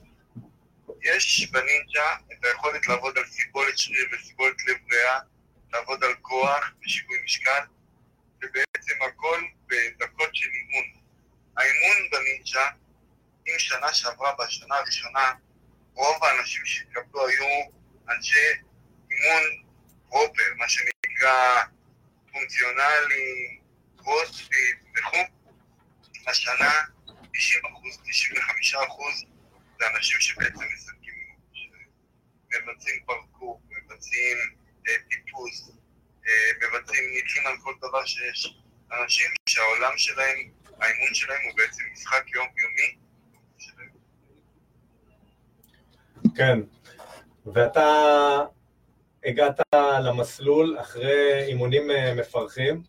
יש 1.03 1.51
בנינג'ה 1.51 2.15
את 2.33 2.45
היכולת 2.45 2.87
לעבוד 2.87 3.17
על 3.17 3.25
סיבולת 3.25 3.77
שריר 3.77 4.07
וסיבולת 4.13 4.55
לב 4.67 4.77
ריאה, 4.91 5.19
לעבוד 5.73 6.03
על 6.03 6.13
כוח 6.21 6.71
ושיווי 6.85 7.17
משקל, 7.23 7.61
ובעצם 8.41 8.95
הכל 9.07 9.41
בדקות 9.67 10.35
של 10.35 10.49
אימון. 10.53 10.85
האימון 11.57 12.09
בנינג'ה, 12.11 12.69
אם 13.47 13.59
שנה 13.59 13.93
שעברה, 13.93 14.35
בשנה 14.39 14.75
הראשונה, 14.75 15.33
רוב 15.93 16.23
האנשים 16.23 16.65
שהתקבלו 16.65 17.27
היו 17.27 17.45
אנשי 18.09 18.49
אימון 19.11 19.43
פרופר, 20.09 20.53
מה 20.57 20.69
שנקרא 20.69 21.63
פונקציונלי, 22.31 23.59
קרוספיט 23.97 24.77
וכו'. 24.97 25.39
השנה 26.27 26.71
90 27.33 27.65
אחוז, 27.65 27.97
95 28.03 28.75
אחוז 28.75 29.25
זה 29.79 29.85
אנשים 29.95 30.19
שבעצם 30.19 30.65
משחקים, 30.73 31.13
מבצעים 32.49 33.03
פרקור, 33.05 33.61
מבצעים 33.69 34.37
אה, 34.87 34.93
טיפוס, 35.09 35.71
מבצעים 36.57 37.03
ניקים 37.13 37.47
על 37.47 37.53
כל 37.63 37.73
דבר 37.81 38.05
שיש. 38.05 38.59
אנשים 39.03 39.31
שהעולם 39.49 39.97
שלהם, 39.97 40.37
האימון 40.81 41.13
שלהם 41.13 41.39
הוא 41.49 41.57
בעצם 41.57 41.83
משחק 41.93 42.23
יומיומי. 42.35 42.97
כן, 46.37 46.59
ואתה 47.53 47.85
הגעת 49.25 49.59
למסלול 50.05 50.77
אחרי 50.81 51.43
אימונים 51.45 51.91
אה, 51.91 52.13
מפרכים, 52.15 52.83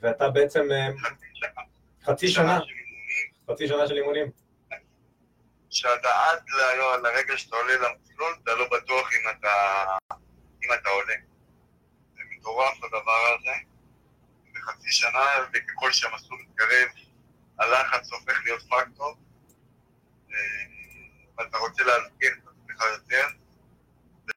ואתה 0.00 0.28
בעצם... 0.28 0.72
אה, 0.72 0.88
חצי 2.04 2.28
שנה. 2.28 2.58
חצי 3.50 3.68
שנה? 3.68 3.86
של 3.88 3.96
אימונים. 3.96 4.30
שאתה 5.70 6.08
עד 6.08 6.38
ל- 6.48 7.06
לרגע 7.06 7.36
שאתה 7.36 7.56
עולה 7.56 7.74
למסלול, 7.74 8.34
אתה 8.42 8.54
לא 8.54 8.64
בטוח 8.78 9.10
אם 9.12 9.30
אתה, 9.38 9.84
אם 10.64 10.68
אתה 10.80 10.88
עולה. 10.88 11.14
מטורף 12.44 12.84
הדבר 12.84 13.36
הזה, 13.40 13.50
חצי 14.60 14.92
שנה, 14.92 15.24
וככל 15.52 15.92
שהמסלול 15.92 16.40
מתקרב, 16.42 16.88
הלחץ 17.58 18.12
הופך 18.12 18.40
להיות 18.44 18.62
פקטור, 18.62 19.16
אה, 20.30 20.36
ואתה 21.38 21.58
רוצה 21.58 21.84
להזכיר 21.84 22.32
את 22.32 22.48
עצמך 22.48 22.82
יותר, 22.92 23.26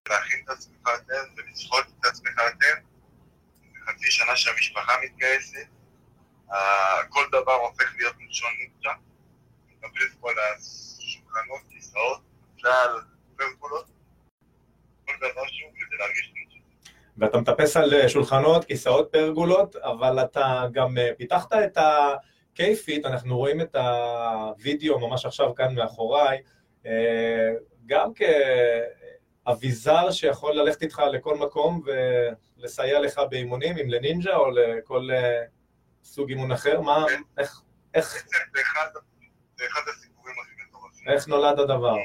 ולהכין 0.07 0.43
את 0.43 0.49
עצמך 0.49 0.87
יותר, 0.87 1.23
ולשחוט 1.35 1.85
את 1.99 2.05
עצמך 2.05 2.41
יותר. 2.53 2.73
חצי 3.85 4.11
שנה 4.11 4.35
שהמשפחה 4.35 4.93
מתגייסת, 5.03 5.67
כל 7.09 7.25
דבר 7.31 7.53
הופך 7.53 7.93
להיות 7.97 8.15
מלשון 8.19 8.51
נמצא, 8.59 8.89
פה 10.19 10.29
על 10.31 10.35
השולחנות, 10.39 11.61
כיסאות, 11.69 12.21
צה"ל, 12.61 13.01
פרקולות, 13.37 13.87
כל 15.05 15.13
דבר 15.17 15.47
שהוא 15.47 15.71
כדי 15.75 15.97
להרגיש. 15.97 16.36
ואתה 17.17 17.37
מטפס 17.37 17.77
על 17.77 18.07
שולחנות, 18.07 18.65
כיסאות 18.65 19.09
פרגולות, 19.11 19.75
אבל 19.75 20.19
אתה 20.23 20.65
גם 20.71 20.97
אה, 20.97 21.09
פיתחת 21.17 21.53
את 21.53 21.77
הקייפיט, 21.77 23.05
אנחנו 23.05 23.37
רואים 23.37 23.61
את 23.61 23.75
הוידאו 23.75 24.99
ממש 24.99 25.25
עכשיו 25.25 25.55
כאן 25.55 25.75
מאחוריי, 25.75 26.41
אה, 26.85 27.51
גם 27.85 28.11
כאביזר 29.45 30.11
שיכול 30.11 30.55
ללכת 30.55 30.81
איתך 30.81 31.01
לכל 31.11 31.37
מקום 31.37 31.81
ולסייע 32.57 32.99
לך 32.99 33.21
באימונים, 33.29 33.77
אם 33.77 33.89
לנינג'ה 33.89 34.35
או 34.35 34.51
לכל 34.51 35.09
אה, 35.11 35.43
סוג 36.03 36.29
אימון 36.29 36.51
אחר, 36.51 36.81
מה, 36.81 37.05
כן. 37.09 37.21
איך, 37.37 37.61
איך, 37.93 38.25
זה 39.57 39.65
אחד 39.65 39.81
הסיפורים 39.89 40.35
הכי 40.43 40.63
מטורפים. 40.67 41.09
איך 41.09 41.27
נולד 41.27 41.59
הדבר? 41.59 41.95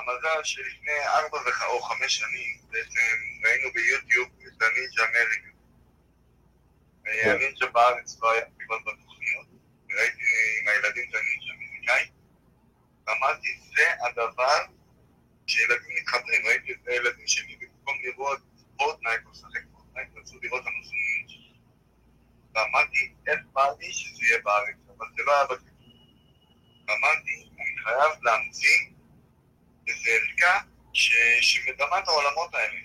המזל 0.00 0.44
שלפני 0.44 1.06
ארבע 1.06 1.38
או 1.66 1.82
חמש 1.82 2.16
שנים 2.16 2.58
בעצם 2.70 3.16
ראינו 3.44 3.72
ביוטיוב 3.72 4.28
את 4.46 4.62
הנינג'ה 4.62 5.02
אמריקה. 5.04 5.50
כן. 7.04 7.30
הנינג'ה 7.30 7.66
בארץ 7.66 8.18
לא 8.20 8.32
היה 8.32 8.44
כמעט 8.58 8.80
בתוכניות, 8.80 9.46
וראיתי 9.88 10.22
עם 10.60 10.68
הילדים 10.68 11.10
את 11.10 11.14
הנינג'ה 11.14 11.52
האמריקאי, 11.52 12.10
ואמרתי, 13.06 13.48
זה 13.76 14.04
הדבר 14.06 14.64
שילדים 15.46 15.90
מתחברים, 16.02 16.46
ראיתי 16.46 16.72
את 16.72 16.88
הילדים 16.88 17.26
שלי 17.26 17.56
במקום 17.56 17.94
לראות 18.02 18.40
פורטנייט 18.76 19.20
או 19.24 19.30
לשחק 19.30 19.60
פורטנייט, 19.72 20.08
רצו 20.16 20.38
לראות 20.42 20.62
אנשים 20.62 20.98
נינג'ה. 21.16 21.34
ואמרתי, 22.54 23.12
איך 23.26 23.40
בא 23.52 23.66
לי 23.80 23.92
שזה 23.92 24.24
יהיה 24.24 24.38
בארץ, 24.44 24.76
אבל 24.98 25.06
זה 25.16 25.22
לא 25.22 25.34
היה 25.34 25.44
בטוח. 25.44 25.70
ואמרתי, 26.88 27.48
אני 27.58 27.82
חייב 27.84 28.22
להמציא 28.22 28.89
איזו 29.90 30.10
ערכה 30.10 30.60
ש... 30.92 31.12
שמדמה 31.40 31.98
את 31.98 32.08
העולמות 32.08 32.54
האלה, 32.54 32.80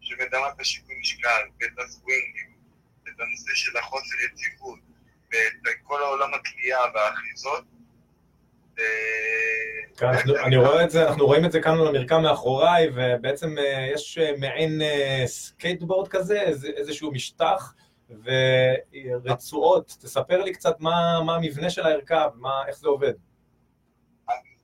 שמדמה 0.00 0.48
את 0.48 0.60
השיווי 0.60 0.94
משקל, 1.00 1.42
ואת 1.60 1.70
הסווינגים, 1.78 2.50
ואת 3.06 3.20
הנושא 3.20 3.54
של 3.54 3.76
החוסר 3.76 4.16
יציבות, 4.26 4.78
ואת 5.32 5.76
כל 5.82 6.02
העולם 6.02 6.34
התלייה 6.34 6.78
והאחיזות. 6.94 7.64
ו- 8.78 9.96
כן, 9.96 10.06
אני 10.44 10.56
רואה 10.56 10.84
את 10.84 10.90
זה, 10.90 11.08
אנחנו 11.08 11.26
רואים 11.26 11.44
את 11.44 11.52
זה 11.52 11.60
כאן 11.60 11.72
על 11.72 11.86
המרקע 11.86 12.18
מאחוריי, 12.18 12.88
ובעצם 12.94 13.58
אה, 13.58 13.88
יש 13.94 14.18
אה, 14.18 14.32
מעין 14.38 14.82
אה, 14.82 15.22
סקייטבורד 15.26 16.08
כזה, 16.08 16.40
איזשהו 16.76 17.12
משטח 17.12 17.74
ורצועות. 18.24 19.86
תספר 19.86 20.42
לי 20.42 20.52
קצת 20.52 20.80
מה, 20.80 21.22
מה 21.26 21.36
המבנה 21.36 21.70
של 21.70 21.86
הערכה 21.86 22.26
ואיך 22.42 22.76
זה 22.76 22.88
עובד. 22.88 23.12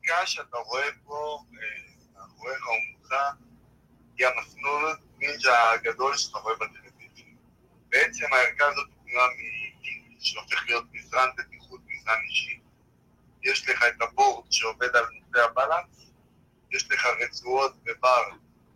הערכה 0.09 0.27
שאתה 0.27 0.57
רואה 0.57 0.89
פה, 1.05 1.39
אה, 1.53 1.67
מאחוריך 2.15 2.67
או 2.67 2.73
מולך, 2.99 3.15
היא 4.19 4.27
המסלול 4.27 4.97
נינג'ה 5.19 5.71
הגדול 5.71 6.17
שאתה 6.17 6.39
רואה 6.39 6.55
בטלוויזיה. 6.55 7.25
בעצם 7.89 8.25
הערכה 8.33 8.65
הזאת 8.67 8.89
בנויה 8.89 9.27
מדין 9.35 10.17
שהופך 10.21 10.65
להיות 10.67 10.85
מזרן 10.93 11.29
בטיחות, 11.37 11.81
מזרן 11.87 12.21
אישי. 12.29 12.61
יש 13.43 13.69
לך 13.69 13.85
את 13.89 14.03
הבורד 14.03 14.53
שעובד 14.53 14.97
על 14.97 15.05
נושא 15.05 15.45
הבלנס, 15.45 16.11
יש 16.71 16.91
לך 16.91 17.07
רצועות 17.21 17.73
ובר 17.83 18.23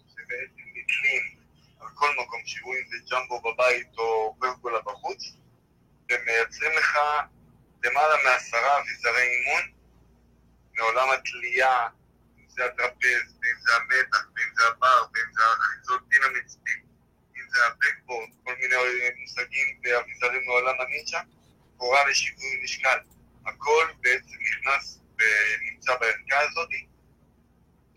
שבעצם 0.09 0.63
נתלים 0.75 1.23
על 1.81 1.89
כל 1.95 2.11
מקום 2.23 2.41
שהוא, 2.45 2.75
אם 2.75 2.87
זה 2.91 2.97
ג'מבו 3.11 3.41
בבית 3.41 3.99
או 3.99 4.37
פרגולה 4.41 4.81
בחוץ, 4.81 5.37
ומייצרים 6.11 6.73
לך 6.79 6.99
למעלה 7.85 8.15
מעשרה 8.25 8.79
אביזרי 8.81 9.23
אימון 9.23 9.80
מעולם 10.81 11.11
התלייה, 11.11 11.89
אם 12.39 12.45
זה 12.49 12.65
הטרפז, 12.65 13.27
ואם 13.43 13.61
זה 13.61 13.73
המתח, 13.77 14.25
ואם 14.37 14.55
זה 14.57 14.63
הבר, 14.69 15.05
ואם 15.15 15.33
זה 15.33 15.43
האחיזות 15.45 16.09
dynamite 16.09 16.49
stick, 16.49 16.83
אם 17.37 17.43
זה 17.51 17.67
ה 17.67 17.73
backboard, 17.73 18.29
כל 18.45 18.55
מיני 18.61 18.77
מושגים 19.21 19.81
ואביזרים 19.85 20.43
מעולם 20.47 20.81
הנינג'ה, 20.81 21.21
קורה 21.77 22.09
לשיווי 22.09 22.61
משקל. 22.65 22.99
הכל 23.47 23.87
בעצם 24.01 24.37
נכנס 24.51 25.01
ונמצא 25.19 25.97
בערכה 25.97 26.41
הזאת, 26.41 26.69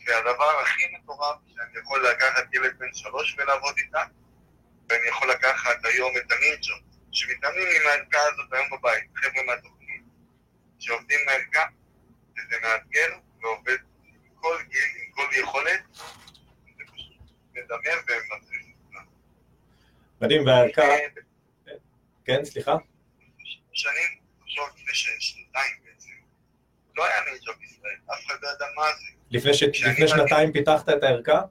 והדבר 0.05 0.61
הכי 0.61 0.83
מטורף, 0.95 1.37
שאני 1.47 1.79
יכול 1.79 2.07
לקחת 2.07 2.53
ילד 2.53 2.79
בן 2.79 2.93
שלוש 2.93 3.35
ולעבוד 3.37 3.77
איתה, 3.77 4.03
ואני 4.89 5.07
יכול 5.07 5.31
לקחת 5.31 5.85
היום 5.85 6.11
את 6.17 6.31
הנינג'ות, 6.31 6.83
שמתאמנים 7.11 7.67
עם 7.67 7.87
הערכה 7.87 8.19
הזאת 8.33 8.53
היום 8.53 8.67
בבית, 8.71 9.09
חבר'ה 9.15 9.43
מהתוכנית, 9.43 10.01
שעובדים 10.79 11.19
עם 11.19 11.29
הערכה, 11.29 11.65
וזה 12.33 12.55
מאתגר 12.61 13.17
ועובד 13.41 13.77
עם 14.05 14.35
כל 14.35 14.57
גיל, 14.69 14.89
עם 15.05 15.11
כל 15.11 15.27
יכולת, 15.41 15.81
זה 16.77 16.83
פשוט 16.93 17.17
מדמם 17.51 17.99
ומצריך 18.07 18.65
כולם. 18.87 19.05
מדהים, 20.21 20.45
והערכה, 20.45 20.81
כן, 22.25 22.45
סליחה? 22.45 22.75
שנים, 23.73 24.19
עכשיו 24.41 24.65
לפני 24.67 24.93
שנתיים 25.19 25.75
בעצם, 25.85 26.09
לא 26.95 27.05
היה 27.05 27.21
נינג'ה 27.31 27.51
בישראל, 27.59 27.97
אף 28.13 28.25
אחד 28.25 28.35
לא 28.41 28.47
ידע 28.49 28.65
מה 28.75 28.83
זה. 28.93 29.07
לפני, 29.31 29.53
שנתיים 30.07 30.51
פיתחת 30.51 30.89
את 30.89 31.03
הערכה? 31.03 31.41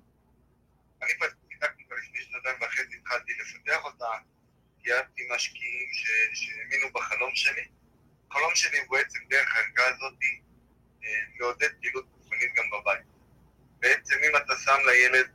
אני 1.02 1.12
פיתחתי 1.48 1.82
אותה 1.82 1.94
לפני 1.96 2.20
שנתיים 2.20 2.56
וחצי, 2.62 2.96
התחלתי 2.96 3.32
לפתח 3.40 3.84
אותה, 3.84 4.06
גייסתי 4.82 5.22
משקיעים 5.34 5.88
שהאמינו 6.32 6.92
בחלום 6.92 7.34
שלי. 7.34 7.62
החלום 8.30 8.54
שלי 8.54 8.78
הוא 8.78 8.96
בעצם 8.98 9.18
דרך 9.30 9.56
הערכה 9.56 9.94
הזאת 9.94 10.12
אה, 10.22 10.28
לעודד 11.42 11.68
פעילות 11.80 12.04
גופנית 12.12 12.50
גם 12.56 12.64
בבית. 12.72 13.06
בעצם 13.78 14.14
אם 14.14 14.36
אתה 14.36 14.54
שם 14.64 14.78
לילד 14.86 15.26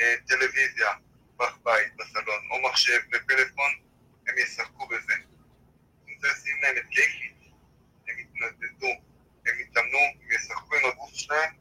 אה, 0.00 0.14
טלוויזיה 0.26 0.90
בבית, 1.36 1.96
בסלון, 1.96 2.42
או 2.50 2.68
מחשב 2.68 2.98
ופלאפון, 3.12 3.70
הם 4.28 4.34
ישחקו 4.38 4.86
בזה. 4.88 5.14
אם 6.08 6.14
תשים 6.22 6.56
להם 6.62 6.76
את 6.76 6.88
קיי 6.90 7.10
פיט, 7.10 7.36
הם 8.08 8.14
יתנדנדו, 8.18 8.92
הם 9.46 9.60
יתאמנו, 9.60 9.98
הם 10.22 10.32
ישחקו 10.32 10.74
עם 10.76 10.90
הגוף 10.92 11.14
שלהם, 11.14 11.52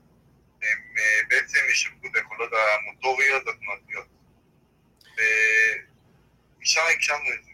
הם 0.62 0.80
אה, 0.98 1.22
בעצם 1.30 1.60
ישפרו 1.72 2.10
את 2.12 2.16
היכולות 2.16 2.52
המוטוריות 2.54 3.48
והתנועתיות. 3.48 4.08
ומשם 6.58 6.82
הגשמנו 6.94 7.34
את 7.40 7.44
זה. 7.44 7.52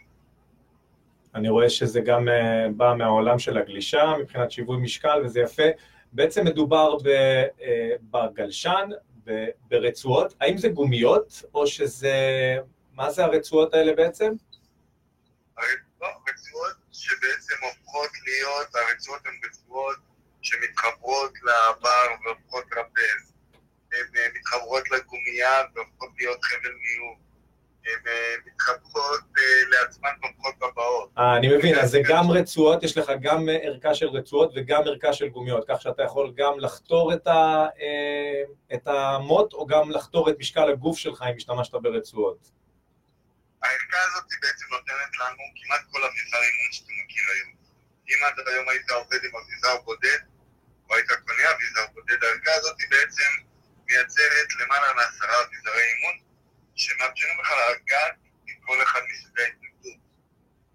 אני 1.35 1.49
רואה 1.49 1.69
שזה 1.69 2.01
גם 2.01 2.29
אה, 2.29 2.67
בא 2.77 2.93
מהעולם 2.97 3.39
של 3.39 3.57
הגלישה, 3.57 4.13
מבחינת 4.19 4.51
שיווי 4.51 4.77
משקל, 4.77 5.21
וזה 5.25 5.39
יפה. 5.39 5.63
בעצם 6.13 6.45
מדובר 6.45 6.97
אה, 7.07 7.89
בגלשן, 8.01 8.89
ברצועות. 9.67 10.33
האם 10.41 10.57
זה 10.57 10.67
גומיות, 10.69 11.43
או 11.53 11.67
שזה... 11.67 12.17
מה 12.93 13.11
זה 13.11 13.23
הרצועות 13.23 13.73
האלה 13.73 13.93
בעצם? 13.93 14.33
לא, 16.01 16.07
רצועות 16.29 16.75
שבעצם 16.91 17.55
הופכות 17.61 18.11
להיות, 18.25 18.75
הרצועות 18.75 19.21
הן 19.25 19.33
רצועות 19.45 19.97
שמתחברות 20.41 21.33
לבר 21.43 22.25
והופכות 22.25 22.63
טרפז. 22.69 23.33
הן 23.93 24.17
אה, 24.17 24.27
מתחברות 24.35 24.91
לגומייה 24.91 25.61
והופכות 25.75 26.09
להיות 26.17 26.43
חבל 26.43 26.73
ניהול. 26.81 27.15
מתחברות 28.45 29.23
אה, 29.37 29.43
לעצמן 29.69 30.09
והופכות 30.21 30.55
טבעות. 30.55 31.09
אה, 31.17 31.37
אני 31.37 31.57
מבין, 31.57 31.79
אז 31.79 31.89
זה 31.89 31.99
גם 32.09 32.31
רצועות, 32.31 32.83
יש 32.83 32.97
לך 32.97 33.11
גם 33.21 33.49
אה, 33.49 33.55
ערכה 33.55 33.95
של 33.95 34.07
רצועות 34.07 34.51
וגם 34.55 34.81
ערכה 34.85 35.13
של 35.13 35.27
גומיות, 35.27 35.65
כך 35.67 35.81
שאתה 35.81 36.03
יכול 36.03 36.33
גם 36.35 36.59
לחתור 36.59 37.13
את, 37.13 37.27
ה, 37.27 37.65
את 38.73 38.87
המוט, 38.87 39.53
או 39.53 39.67
גם 39.67 39.91
לחתור 39.91 40.29
את 40.29 40.35
משקל 40.39 40.69
הגוף 40.69 40.97
שלך 40.97 41.21
אם 41.21 41.35
השתמשת 41.37 41.73
ברצועות. 41.73 42.51
הערכה 43.63 43.97
הזאת 44.07 44.29
בעצם 44.41 44.65
נותנת 44.71 45.13
לנו 45.19 45.43
כמעט 45.59 45.81
כל 45.91 46.03
אביזר 46.03 46.41
אימון 46.47 46.71
שאתה 46.71 46.91
מכיר 47.03 47.23
היום. 47.33 47.51
אם 48.09 48.19
עד 48.25 48.47
היום 48.47 48.69
היית 48.69 48.89
עובד 48.89 49.21
עם 49.23 49.35
אביזר 49.41 49.81
בודד, 49.85 50.21
או 50.89 50.95
היית 50.95 51.07
קונה 51.07 51.51
אביזר 51.55 51.85
בודד, 51.93 52.23
הערכה 52.23 52.51
הזאת 52.55 52.77
בעצם 52.89 53.31
מייצרת 53.87 54.49
למעלה 54.59 54.93
מעשרה 54.93 55.35
אביזרי 55.43 55.83
אימון, 55.91 56.32
שמאפשרים 56.75 57.39
לך 57.39 57.53
לגעת 57.71 58.15
עם 58.47 58.55
כל 58.61 58.83
אחד 58.83 59.01
מסוגי 59.11 59.41
ההתנגדות. 59.41 59.97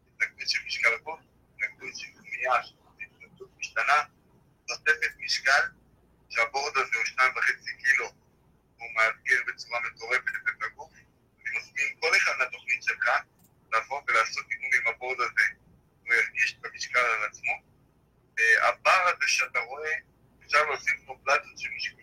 התנגדות 0.06 0.48
של 0.48 0.58
משקל 0.66 0.94
הגוף, 0.94 1.20
התנגדות 1.54 1.96
של 1.96 2.06
גומייה, 2.12 2.52
התנגדות 3.00 3.48
משתנה, 3.58 4.02
נוספת 4.68 5.12
משקל, 5.18 5.62
שהבורד 6.28 6.76
הזה 6.76 6.96
הוא 6.96 7.04
שניים 7.04 7.32
וחצי 7.37 7.76
קילו, 7.78 8.12
הוא 8.76 8.88
מאתגר 8.96 9.40
בצורה 9.46 9.80
מטורפת 9.80 10.32
את 10.44 10.62
הגוף, 10.62 10.92
אני 10.92 11.58
מזמין 11.58 11.96
כל 12.00 12.16
אחד 12.16 12.32
לתוכנית 12.40 12.82
שלך 12.82 13.08
לבוא 13.72 14.02
ולעשות 14.08 14.46
אימון 14.50 14.70
עם 14.74 14.94
הבורד 14.94 15.20
הזה, 15.20 15.42
הוא 16.00 16.14
ירגיש 16.14 16.56
את 16.61 16.66
המשקל 16.66 16.98
על 16.98 17.24
עצמו. 17.30 17.52
אה, 18.38 18.68
הבר 18.68 19.12
הזה 19.14 19.28
שאתה 19.28 19.58
רואה, 19.58 19.92
אפשר 20.44 20.62
להוסיף 20.62 20.94
פה 21.06 21.18
פלטות 21.24 21.58
של 21.58 21.68
משקל. 21.76 21.97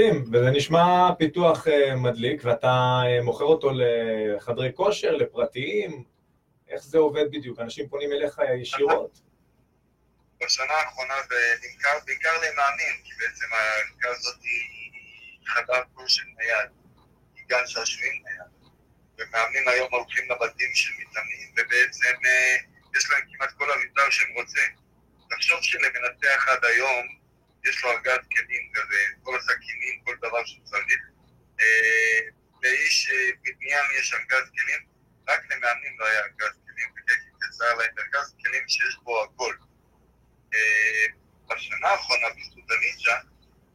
מדהים, 0.00 0.24
וזה 0.32 0.50
נשמע 0.50 1.08
פיתוח 1.18 1.66
uh, 1.66 1.94
מדליק, 1.96 2.40
ואתה 2.44 3.00
uh, 3.04 3.24
מוכר 3.24 3.44
אותו 3.44 3.70
לחדרי 3.74 4.70
כושר, 4.74 5.10
לפרטיים, 5.10 6.04
איך 6.68 6.82
זה 6.82 6.98
עובד 6.98 7.24
בדיוק? 7.30 7.60
אנשים 7.60 7.88
פונים 7.88 8.12
אליך 8.12 8.40
ישירות? 8.60 9.20
בשנה 10.44 10.72
האחרונה 10.72 11.14
זה 11.28 11.36
נמכר 11.62 11.98
בעיקר 12.06 12.32
למאמין, 12.36 12.94
כי 13.04 13.12
בעצם 13.18 13.46
הערכה 13.52 14.18
הזאת 14.18 14.42
היא 14.42 14.90
חדר 15.46 15.82
כושר 15.94 16.22
נייד, 16.38 16.70
היא 17.36 17.44
גן 17.48 17.66
שעשועים 17.66 18.22
נייד, 18.24 18.70
ומאמנים 19.18 19.68
היום 19.68 19.88
הולכים 19.92 20.24
לבתים 20.30 20.70
של 20.74 20.90
מתאמנים, 21.00 21.48
ובעצם 21.52 22.14
uh, 22.22 22.98
יש 22.98 23.10
להם 23.10 23.22
כמעט 23.32 23.52
כל 23.58 23.72
המתקן 23.72 24.10
שהם 24.10 24.34
רוצים. 24.36 24.70
תחשוב 25.30 25.58
שלמנתח 25.62 26.48
עד 26.48 26.64
היום, 26.64 27.19
יש 27.64 27.84
לו 27.84 27.90
ארגז 27.90 28.26
כלים 28.36 28.72
כזה, 28.74 29.00
כל 29.22 29.36
הסכינים, 29.38 30.04
כל 30.04 30.16
דבר 30.16 30.44
שהוא 30.44 30.64
צריך. 30.64 31.00
אה, 31.60 32.20
לאיש 32.62 33.10
אה, 33.10 33.30
בבניין 33.42 33.84
יש 33.98 34.14
ארגז 34.14 34.50
כלים, 34.50 34.80
רק 35.28 35.40
למאמנים 35.50 35.98
לא 35.98 36.06
היה 36.06 36.20
ארגז 36.20 36.58
כלים, 36.66 36.88
וקייסי 36.96 37.28
יצר 37.48 37.74
להם 37.74 37.90
ארגז 37.98 38.34
כלים 38.42 38.68
שיש 38.68 38.96
בו 39.02 39.24
הכל. 39.24 39.54
אה, 40.54 41.06
בשנה 41.48 41.88
האחרונה, 41.88 42.26
בזכות 42.36 42.70
הנינג'ה, 42.70 43.20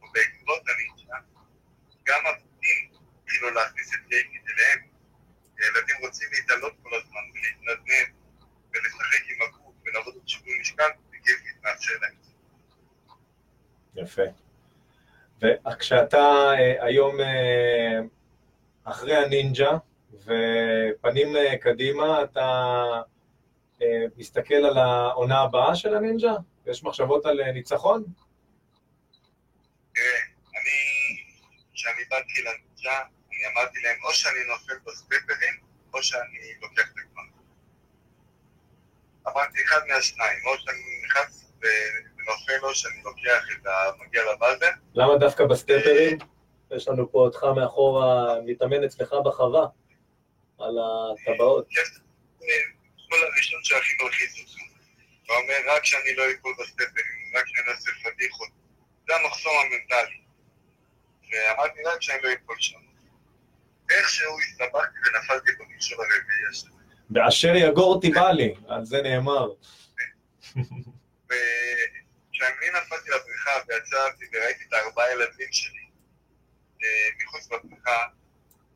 או 0.02 0.12
בעקבות 0.12 0.62
הנינג'ה, 0.68 1.16
גם 2.06 2.26
הבתים 2.26 2.90
התחילו 3.22 3.50
להכניס 3.50 3.94
את 3.94 4.00
קייקית 4.08 4.42
אליהם. 4.50 4.78
ילדים 5.60 5.96
רוצים 6.00 6.28
להתעלות 6.32 6.74
כל 6.82 6.94
הזמן, 6.94 7.20
ולהתנדנד, 7.34 8.14
ולשחק 8.72 9.22
עם 9.28 9.42
הגוף, 9.42 9.74
ולעבוד 9.84 10.14
עם 10.14 10.28
שיווי 10.28 10.60
משקל, 10.60 10.90
וקייקית 11.08 11.62
מאפשר 11.62 11.92
להם 12.00 12.14
את. 12.20 12.25
יפה. 13.96 14.22
וכשאתה 15.42 16.52
אה, 16.58 16.84
היום 16.84 17.20
אה, 17.20 17.98
אחרי 18.84 19.16
הנינג'ה 19.16 19.70
ופנים 20.12 21.36
אה, 21.36 21.58
קדימה, 21.58 22.22
אתה 22.22 22.82
מסתכל 24.16 24.54
על 24.54 24.78
העונה 24.78 25.40
הבאה 25.40 25.76
של 25.76 25.94
הנינג'ה? 25.94 26.32
יש 26.66 26.84
מחשבות 26.84 27.26
על 27.26 27.52
ניצחון? 27.52 28.04
תראה, 29.94 30.06
אני, 30.54 30.80
כשאני 31.74 32.04
באתי 32.10 32.42
לנינג'ה, 32.42 33.02
אני 33.02 33.52
אמרתי 33.52 33.78
להם, 33.84 33.96
או 34.04 34.12
שאני 34.12 34.44
נופל 34.48 34.74
בספפרים, 34.86 35.54
או 35.94 36.02
שאני 36.02 36.54
לוקח 36.62 36.82
את 36.82 36.96
הגמר. 36.98 37.22
אמרתי 39.28 39.58
אחד 39.64 39.80
מהשניים, 39.88 40.40
או 40.46 40.58
שאני 40.58 41.02
נכנס 41.04 41.52
נופל 42.26 42.56
לו 42.62 42.74
שאני 42.74 43.02
לוקח 43.04 43.44
את 43.52 43.66
המגיע 43.66 44.22
לבאזר. 44.32 44.70
למה 44.94 45.16
דווקא 45.16 45.44
בסטפרים? 45.44 46.18
יש 46.76 46.88
לנו 46.88 47.12
פה 47.12 47.18
אותך 47.18 47.44
מאחורה, 47.56 48.40
מתאמן 48.46 48.84
אצלך 48.84 49.14
בחווה, 49.24 49.66
על 50.58 50.76
הטבעות. 50.78 51.68
כל 53.08 53.16
הראשון 53.32 53.60
שהכי 53.64 53.92
מלחיץ 54.02 54.40
אותך. 54.40 54.54
אתה 55.24 55.32
אומר, 55.32 55.76
רק 55.76 55.84
שאני 55.84 56.14
לא 56.16 56.22
אפול 56.38 56.54
בסטפרים, 56.60 57.32
רק 57.36 57.44
שאני 57.46 57.70
אעשה 57.70 57.90
פדיחות. 58.04 58.48
זה 59.08 59.16
המחסום 59.16 59.52
המנטלי. 59.52 60.16
ואמרתי 61.32 61.82
רק 61.84 62.02
שאני 62.02 62.22
לא 62.22 62.28
אפול 62.32 62.56
שם. 62.58 62.78
איכשהו 63.90 64.38
הסתבכתי 64.40 64.98
ונפלתי 64.98 65.50
במכשול 65.58 65.98
הרביעי 66.00 66.46
השני. 66.50 66.70
באשר 67.10 67.52
יגור 67.54 68.00
תיבלי, 68.00 68.54
על 68.68 68.84
זה 68.84 69.02
נאמר. 69.02 69.48
כשאני 72.36 72.70
נפלתי 72.70 73.10
לבריכה 73.10 73.50
ויצרתי 73.68 74.24
וראיתי 74.32 74.64
את 74.68 74.72
הארבעה 74.72 75.12
ילדים 75.12 75.52
שלי 75.52 75.86
אה, 76.82 77.08
מחוץ 77.20 77.52
לבריכה 77.52 78.06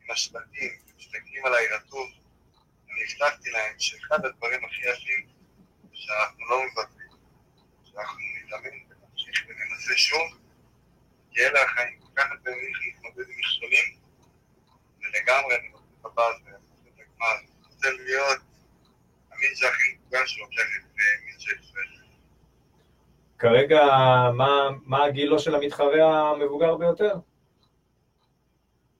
עם 0.02 0.10
השלטים, 0.10 0.70
מסתכלים 0.98 1.46
עליי 1.46 1.66
רטוב, 1.68 2.08
אני 2.90 3.00
הבטחתי 3.04 3.50
להם 3.50 3.74
שאחד 3.78 4.24
הדברים 4.24 4.64
הכי 4.64 4.80
יפים 4.90 5.26
שאנחנו 5.92 6.48
לא 6.48 6.62
מוותרים, 6.66 7.10
שאנחנו 7.84 8.18
נתאמן 8.36 8.76
ונמשיך 8.90 9.44
וננסה 9.48 9.96
שוב, 9.96 10.38
כי 11.30 11.40
אלה 11.40 11.62
החיים, 11.62 12.00
כל 12.00 12.12
כך 12.16 12.30
הרבה 12.30 12.50
להתמודד 12.84 13.30
עם 13.30 13.38
מכשולים, 13.38 13.96
ולגמרי 15.00 15.56
אני 15.56 15.68
רוצה 15.72 15.84
את 16.00 16.04
הבאז 16.04 16.34
ולעשות 16.44 16.86
את 16.94 17.00
הגמר, 17.00 17.38
אני 17.38 17.74
רוצה 17.74 17.90
להיות 17.90 18.40
המינג'ה 19.30 19.68
הכי 19.68 19.94
מבוגר 19.94 20.26
שלוקח 20.26 20.62
את 20.76 20.98
אה, 20.98 21.24
מינג'ה 21.24 21.52
ישראל. 21.60 21.99
כרגע, 23.40 23.84
מה, 24.36 24.68
מה 24.86 25.04
הגילו 25.04 25.38
של 25.38 25.54
המתחרה 25.54 26.30
המבוגר 26.30 26.76
ביותר? 26.76 27.14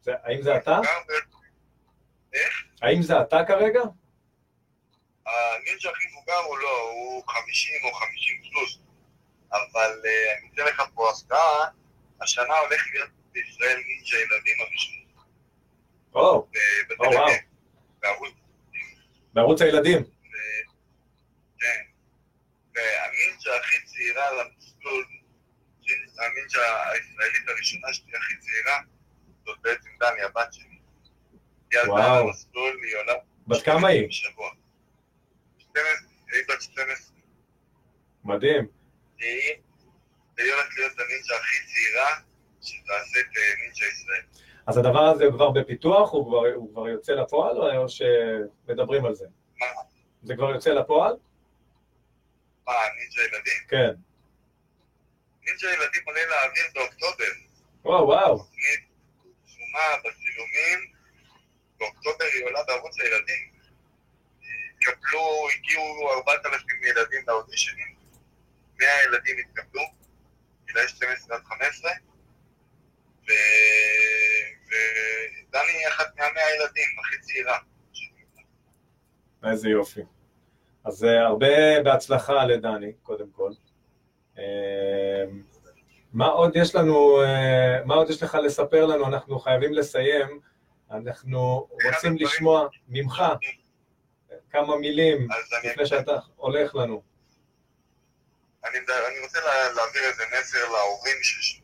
זה, 0.01 0.13
האם 0.23 0.43
זה 0.43 0.57
אתה? 0.57 0.81
איך? 2.33 2.65
האם 2.83 3.03
זה 3.03 3.21
אתה 3.21 3.45
כרגע? 3.49 3.81
הנינג'ה 5.27 5.91
הכי 5.91 6.05
מבוגר 6.13 6.39
הוא 6.47 6.59
לא, 6.59 6.91
הוא 6.91 7.23
50 7.29 7.75
או 7.85 7.95
50 7.95 8.41
פלוס. 8.51 8.79
אבל 9.53 10.01
uh, 10.03 10.39
אני 10.39 10.49
אתן 10.55 10.63
לך 10.63 10.83
פה 10.95 11.11
הפתעה, 11.11 11.69
השנה 12.21 12.59
הולך 12.59 12.87
להיות 12.95 13.11
בישראל 13.33 13.77
נינג'ה 13.87 14.17
ילדים 14.17 14.57
הראשון. 14.61 14.97
או, 16.15 16.47
וואו. 16.99 17.31
בערוץ 19.35 19.63
הילדים. 19.63 20.20
והנינג'ה 22.81 23.57
הכי 23.57 23.85
צעירה 23.85 24.25
למסלול, 24.33 25.05
הנינג'ה 26.19 26.91
הישראלית 26.91 27.49
הראשונה 27.49 27.93
שלי 27.93 28.17
הכי 28.17 28.35
צעירה, 28.39 28.79
זאת 29.45 29.59
בעצם 29.61 29.89
דני, 30.01 30.23
הבת 30.23 30.53
שלי. 30.53 30.79
היא 31.71 31.81
עלתה 31.81 32.21
למסלול, 32.21 32.81
היא 32.85 32.97
עולה... 32.97 33.13
בת 33.47 33.63
כמה 33.63 33.89
היא? 33.89 34.09
בשבוע. 34.09 34.51
היא 36.33 36.43
בת 36.49 36.63
12. 36.63 37.17
מדהים. 38.25 38.67
היא 39.19 40.53
הולכת 40.53 40.77
להיות 40.77 40.93
הנינג'ה 40.93 41.37
הכי 41.37 41.57
צעירה 41.67 42.09
שתעשה 42.63 43.21
את 43.21 43.37
אה, 43.37 43.65
נינג'ה 43.65 43.87
ישראל. 43.87 44.23
אז 44.67 44.77
הדבר 44.77 45.05
הזה 45.05 45.25
כבר 45.33 45.51
בפיתוח? 45.51 46.13
הוא 46.13 46.27
כבר, 46.27 46.55
הוא 46.55 46.73
כבר 46.73 46.89
יוצא 46.89 47.13
לפועל 47.13 47.57
או 47.77 47.89
שמדברים 47.89 49.05
על 49.05 49.15
זה? 49.15 49.27
מה? 49.61 49.67
זה 50.23 50.35
כבר 50.37 50.51
יוצא 50.51 50.71
לפועל? 50.71 51.17
מה, 52.71 52.89
נינג'ה 52.99 53.23
ילדים? 53.23 53.63
כן. 53.69 53.93
נינג'ה 55.43 55.73
ילדים 55.73 56.03
עולה 56.07 56.21
לאוויר 56.27 56.65
באוקטובר. 56.75 57.33
וואו, 57.85 58.07
וואו. 58.07 58.39
תוכנית 58.39 58.81
תשומה 59.45 59.97
בצילומים, 60.05 60.93
באוקטובר 61.79 62.25
היא 62.35 62.45
עולה 62.45 62.63
בערוץ 62.67 63.01
הילדים. 63.01 63.51
התקבלו, 64.77 65.49
הגיעו 65.55 66.13
4,000 66.13 66.83
ילדים 66.83 67.25
לאודישנים, 67.29 67.95
100 68.79 68.89
ילדים 69.05 69.37
התקבלו, 69.39 69.83
גילאי 70.67 70.89
12 70.89 71.37
עד 71.37 71.45
15, 71.45 71.91
ו... 73.29 73.33
ודני 74.67 75.73
היא 75.73 75.89
אחת 75.89 76.17
מהמאה 76.17 76.55
ילדים, 76.55 76.99
הכי 76.99 77.19
צעירה. 77.21 77.59
איזה 79.51 79.69
יופי. 79.69 80.01
אז 80.85 81.05
אה, 81.05 81.27
הרבה 81.27 81.83
בהצלחה 81.85 82.45
לדני, 82.45 82.93
קודם 83.03 83.31
כל. 83.31 83.51
אה, 84.39 85.25
מה 86.13 86.27
עוד 86.27 86.57
יש 86.57 86.75
לנו, 86.75 87.23
אה, 87.23 87.85
מה 87.85 87.95
עוד 87.95 88.11
יש 88.11 88.23
לך 88.23 88.35
לספר 88.35 88.87
לנו? 88.87 89.07
אנחנו 89.07 89.39
חייבים 89.39 89.73
לסיים. 89.73 90.41
אנחנו 90.91 91.69
רוצים 91.85 92.17
לשמוע 92.17 92.69
ממך 92.89 93.23
כמה 94.51 94.77
מילים 94.77 95.29
לפני 95.65 95.87
שאתה 95.87 96.13
הולך 96.37 96.75
לנו. 96.75 97.03
אני, 98.65 98.79
אני 98.79 99.19
רוצה 99.23 99.39
להעביר 99.77 100.03
איזה 100.03 100.23
מסר 100.41 100.59
להורים 100.59 101.17
שש... 101.23 101.61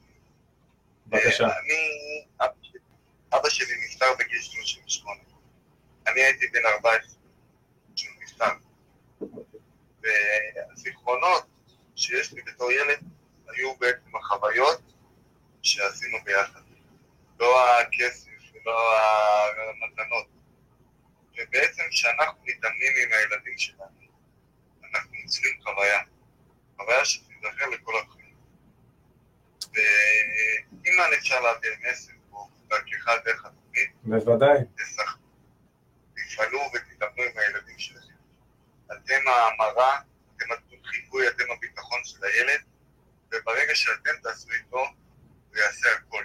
בבקשה. 1.07 1.44
אני, 1.44 2.50
אבא 3.33 3.48
שלי 3.48 3.74
נפטר 3.87 4.07
בגיל 4.18 4.42
38. 4.42 5.20
אני 6.07 6.20
הייתי 6.20 6.46
בן 6.46 6.66
14 6.66 7.16
כשהוא 7.96 8.14
נפטר. 8.22 8.65
והזיכרונות 10.07 11.47
שיש 11.97 12.33
לי 12.33 12.42
בתור 12.42 12.73
ילד 12.73 12.99
היו 13.49 13.77
בעצם 13.77 14.16
החוויות 14.16 14.81
שעשינו 15.62 16.19
ביחד. 16.25 16.61
לא 17.40 17.81
הכסף 17.81 18.29
ולא 18.55 18.99
המתנות. 19.83 20.27
ובעצם 21.33 21.83
כשאנחנו 21.90 22.42
מתאמנים 22.45 22.92
עם 23.03 23.12
הילדים 23.12 23.59
שלנו, 23.59 24.07
אנחנו 24.85 25.14
יוצרים 25.14 25.55
חוויה. 25.62 26.01
חוויה 26.77 27.05
שתיזכר 27.05 27.66
לכל 27.66 27.92
החיים. 27.99 28.35
ואם 29.75 30.92
אפשר 31.19 31.40
להעביר 31.40 31.73
מסר 31.90 32.12
פה, 32.31 32.49
דרכך 32.69 33.09
דרך 33.25 33.45
התוכנית, 33.45 33.90
בוודאי. 34.03 34.59
תפעלו 36.14 36.61
ותדברו 36.75 37.23
עם 37.23 37.38
הילדים 37.38 37.79
שלכם. 37.79 38.06
אתם 39.07 39.29
ההמרה, 39.29 40.01
אתם 40.37 40.45
החיווי, 40.85 41.29
אתם 41.29 41.45
הביטחון 41.57 42.01
של 42.05 42.25
הילד, 42.25 42.61
וברגע 43.29 43.75
שאתם 43.75 44.11
תעשו 44.23 44.49
איתו, 44.51 44.79
הוא 44.79 45.57
יעשה 45.57 45.88
הכל. 45.92 46.25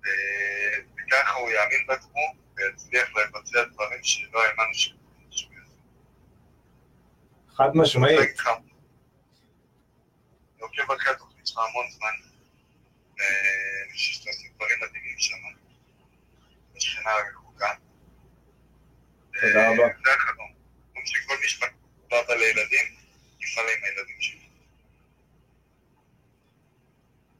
וככה 0.00 1.32
הוא 1.32 1.50
יאמין 1.50 1.86
בעצמו 1.86 2.34
ויצליח 2.56 3.08
לבצע 3.16 3.64
דברים 3.64 4.04
שלא 4.04 4.44
האמנו 4.44 4.74
שהוא 4.74 4.98
יעשה. 5.30 5.46
חד 7.56 7.70
משמעית. 7.74 8.18
אני 8.18 8.70
עוקב 10.58 10.92
אחרי 10.92 11.12
התוכנית 11.12 11.46
שלך 11.46 11.58
המון 11.58 11.90
זמן, 11.90 12.12
ואני 13.18 13.92
חושב 13.92 14.12
שאתה 14.12 14.30
עושה 14.30 14.48
דברים 14.54 14.78
מדהימים 14.88 15.18
שם, 15.18 15.36
בשכנה 16.74 17.10
הרחוקה. 17.10 17.74
תודה 19.40 19.68
רבה. 19.68 19.86
זה 20.04 20.14
החלום. 20.14 20.53
שכל 21.24 21.34
מי 21.42 21.48
שפגע 21.48 22.34
לילדים, 22.36 22.86
יפעל 23.40 23.64
עם 23.64 23.84
הילדים 23.84 24.16
שלו. 24.20 24.40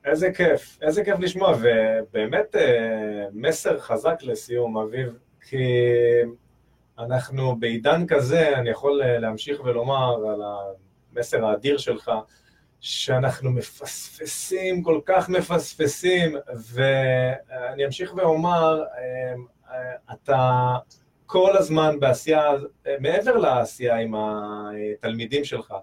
איזה 0.05 0.33
כיף, 0.33 0.79
איזה 0.83 1.05
כיף 1.05 1.19
לשמוע, 1.19 1.57
ובאמת 1.61 2.57
אה, 2.57 3.27
מסר 3.33 3.81
חזק 3.81 4.23
לסיום, 4.23 4.79
אביב, 4.79 5.19
כי 5.49 5.67
אנחנו 6.99 7.57
בעידן 7.57 8.07
כזה, 8.07 8.59
אני 8.59 8.71
יכול 8.71 9.03
אה, 9.03 9.19
להמשיך 9.19 9.61
ולומר 9.65 10.15
על 10.29 10.43
המסר 11.13 11.45
האדיר 11.45 11.79
שלך, 11.79 12.11
שאנחנו 12.81 13.51
מפספסים, 13.51 14.83
כל 14.83 15.01
כך 15.05 15.29
מפספסים, 15.29 16.37
ואני 16.73 17.87
אמשיך 17.87 18.15
ואומר, 18.17 18.83
אה, 18.99 19.35
אתה 20.13 20.77
כל 21.35 21.57
הזמן 21.57 22.01
בעשייה, 22.01 22.51
מעבר 23.01 23.37
לעשייה 23.37 23.97
עם 23.97 24.15
התלמידים 24.15 25.45
שלך, 25.45 25.75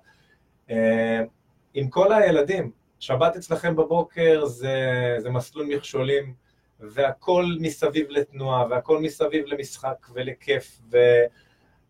עם 1.74 1.90
כל 1.90 2.14
הילדים, 2.14 2.72
שבת 3.00 3.36
אצלכם 3.36 3.76
בבוקר 3.76 4.46
זה, 4.46 4.76
זה 5.18 5.30
מסלול 5.30 5.66
מכשולים, 5.66 6.34
והכל 6.80 7.46
מסביב 7.60 8.10
לתנועה, 8.10 8.66
והכל 8.70 9.00
מסביב 9.00 9.46
למשחק 9.46 10.08
ולכיף, 10.14 10.82
ו, 10.92 10.98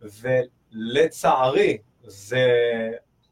ולצערי, 0.02 1.78
זה 2.04 2.46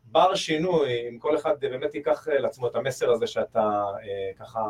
בר 0.04 0.34
שינוי, 0.34 1.08
אם 1.08 1.18
כל 1.18 1.36
אחד 1.36 1.60
באמת 1.60 1.94
ייקח 1.94 2.28
לעצמו 2.28 2.66
את 2.66 2.76
המסר 2.76 3.10
הזה 3.10 3.26
שאתה 3.26 3.84
אה, 4.02 4.30
ככה 4.38 4.60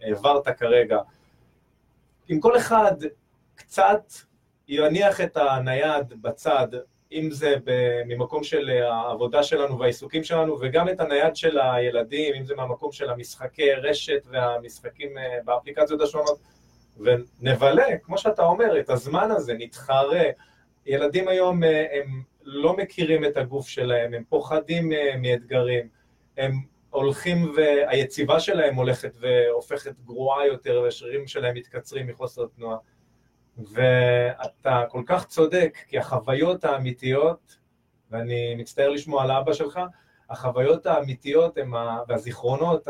העברת 0.00 0.48
כרגע. 0.48 0.98
אם 2.30 2.40
כל 2.40 2.56
אחד 2.56 2.94
קצת 3.54 4.27
יניח 4.68 5.20
את 5.20 5.36
הנייד 5.36 6.22
בצד, 6.22 6.68
אם 7.12 7.30
זה 7.30 7.54
ממקום 8.06 8.44
של 8.44 8.70
העבודה 8.70 9.42
שלנו 9.42 9.78
והעיסוקים 9.78 10.24
שלנו, 10.24 10.58
וגם 10.60 10.88
את 10.88 11.00
הנייד 11.00 11.36
של 11.36 11.58
הילדים, 11.58 12.34
אם 12.34 12.44
זה 12.44 12.54
מהמקום 12.54 12.92
של 12.92 13.10
המשחקי 13.10 13.72
רשת 13.72 14.22
והמשחקים 14.30 15.18
אה, 15.18 15.38
באפליקציות 15.44 16.00
השונות, 16.00 16.38
ונבלה, 17.00 17.98
כמו 18.02 18.18
שאתה 18.18 18.42
אומר, 18.42 18.80
את 18.80 18.90
הזמן 18.90 19.30
הזה, 19.30 19.54
נתחרה. 19.58 20.24
ילדים 20.86 21.28
היום 21.28 21.64
אה, 21.64 21.86
הם 21.92 22.22
לא 22.42 22.76
מכירים 22.76 23.24
את 23.24 23.36
הגוף 23.36 23.68
שלהם, 23.68 24.14
הם 24.14 24.22
פוחדים 24.28 24.92
אה, 24.92 25.14
מאתגרים, 25.18 25.88
הם 26.36 26.52
הולכים 26.90 27.52
והיציבה 27.56 28.40
שלהם 28.40 28.74
הולכת 28.74 29.12
והופכת 29.20 29.94
גרועה 30.04 30.46
יותר, 30.46 30.80
והשרירים 30.84 31.26
שלהם 31.26 31.54
מתקצרים 31.54 32.06
מחוסר 32.06 32.46
תנועה. 32.56 32.76
ואתה 33.58 34.82
כל 34.88 35.02
כך 35.06 35.26
צודק, 35.26 35.78
כי 35.88 35.98
החוויות 35.98 36.64
האמיתיות, 36.64 37.56
ואני 38.10 38.54
מצטער 38.54 38.88
לשמוע 38.88 39.22
על 39.22 39.30
אבא 39.30 39.52
שלך, 39.52 39.80
החוויות 40.30 40.86
האמיתיות 40.86 41.58
הם, 41.58 41.74
ה... 41.74 41.98
והזיכרונות, 42.08 42.88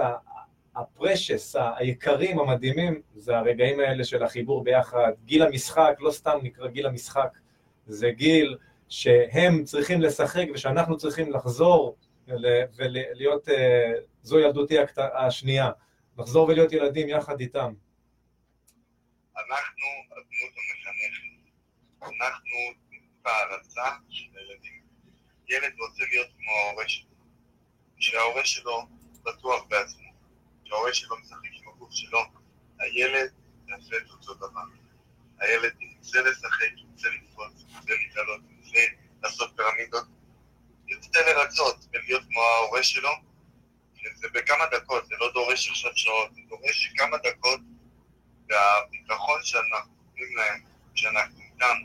הפרשס, 0.76 1.56
היקרים, 1.76 2.38
המדהימים, 2.38 3.00
זה 3.16 3.38
הרגעים 3.38 3.80
האלה 3.80 4.04
של 4.04 4.22
החיבור 4.22 4.64
ביחד. 4.64 5.12
גיל 5.24 5.42
המשחק, 5.42 5.96
לא 6.00 6.10
סתם 6.10 6.38
נקרא 6.42 6.68
גיל 6.68 6.86
המשחק, 6.86 7.38
זה 7.86 8.10
גיל 8.10 8.56
שהם 8.88 9.64
צריכים 9.64 10.00
לשחק 10.00 10.46
ושאנחנו 10.54 10.96
צריכים 10.96 11.32
לחזור 11.32 11.96
ולהיות, 12.76 13.48
אה, 13.48 13.92
זו 14.22 14.38
ילדותי 14.38 14.76
השנייה, 14.96 15.70
לחזור 16.18 16.48
ולהיות 16.48 16.72
ילדים 16.72 17.08
יחד 17.08 17.40
איתם. 17.40 17.72
אנחנו 19.48 19.86
הדמות 20.10 20.52
המחנכת. 20.58 21.52
אנחנו 22.02 22.58
בהערצה 23.22 23.96
של 24.08 24.24
הילדים. 24.34 24.82
ילד 25.48 25.72
רוצה 25.78 26.04
להיות 26.10 26.28
כמו 26.38 26.50
ההורה 26.52 26.88
שלו. 26.88 27.08
כשההורה 27.98 28.44
שלו 28.44 28.86
בטוח 29.22 29.64
בעצמו, 29.68 30.12
כשההורה 30.64 30.94
שלו 30.94 31.18
משחק 31.18 31.38
עם 31.52 31.68
הגוף 31.68 31.92
שלו, 31.92 32.20
הילד 32.78 33.30
יעשה 33.68 33.96
את 33.96 34.10
אותו 34.10 34.34
דבר. 34.34 34.60
הילד 35.38 35.72
ירצה 35.80 36.22
לשחק, 36.22 36.70
ירצה 36.76 37.08
לקפוץ, 37.08 37.64
ירצה 37.68 37.92
להתעלות, 37.94 38.40
ירצה 38.50 38.80
לעשות 39.22 39.50
פירמידות, 39.56 40.04
ירצה 40.86 41.20
לרצות 41.20 41.76
ולהיות 41.92 42.22
כמו 42.22 42.40
ההורה 42.40 42.82
שלו, 42.82 43.10
שזה 43.94 44.28
בכמה 44.34 44.66
דקות, 44.66 45.06
זה 45.06 45.14
לא 45.18 45.32
דורש 45.32 45.70
עכשיו 45.70 45.90
שעות, 45.96 46.34
זה 46.34 46.40
דורש 46.48 46.92
כמה 46.96 47.16
דקות 47.16 47.60
והביטחון 48.48 49.40
שאנחנו 49.42 49.92
נותנים 50.06 50.36
להם, 50.36 50.60
שאנחנו 50.94 51.40
איתם, 51.40 51.76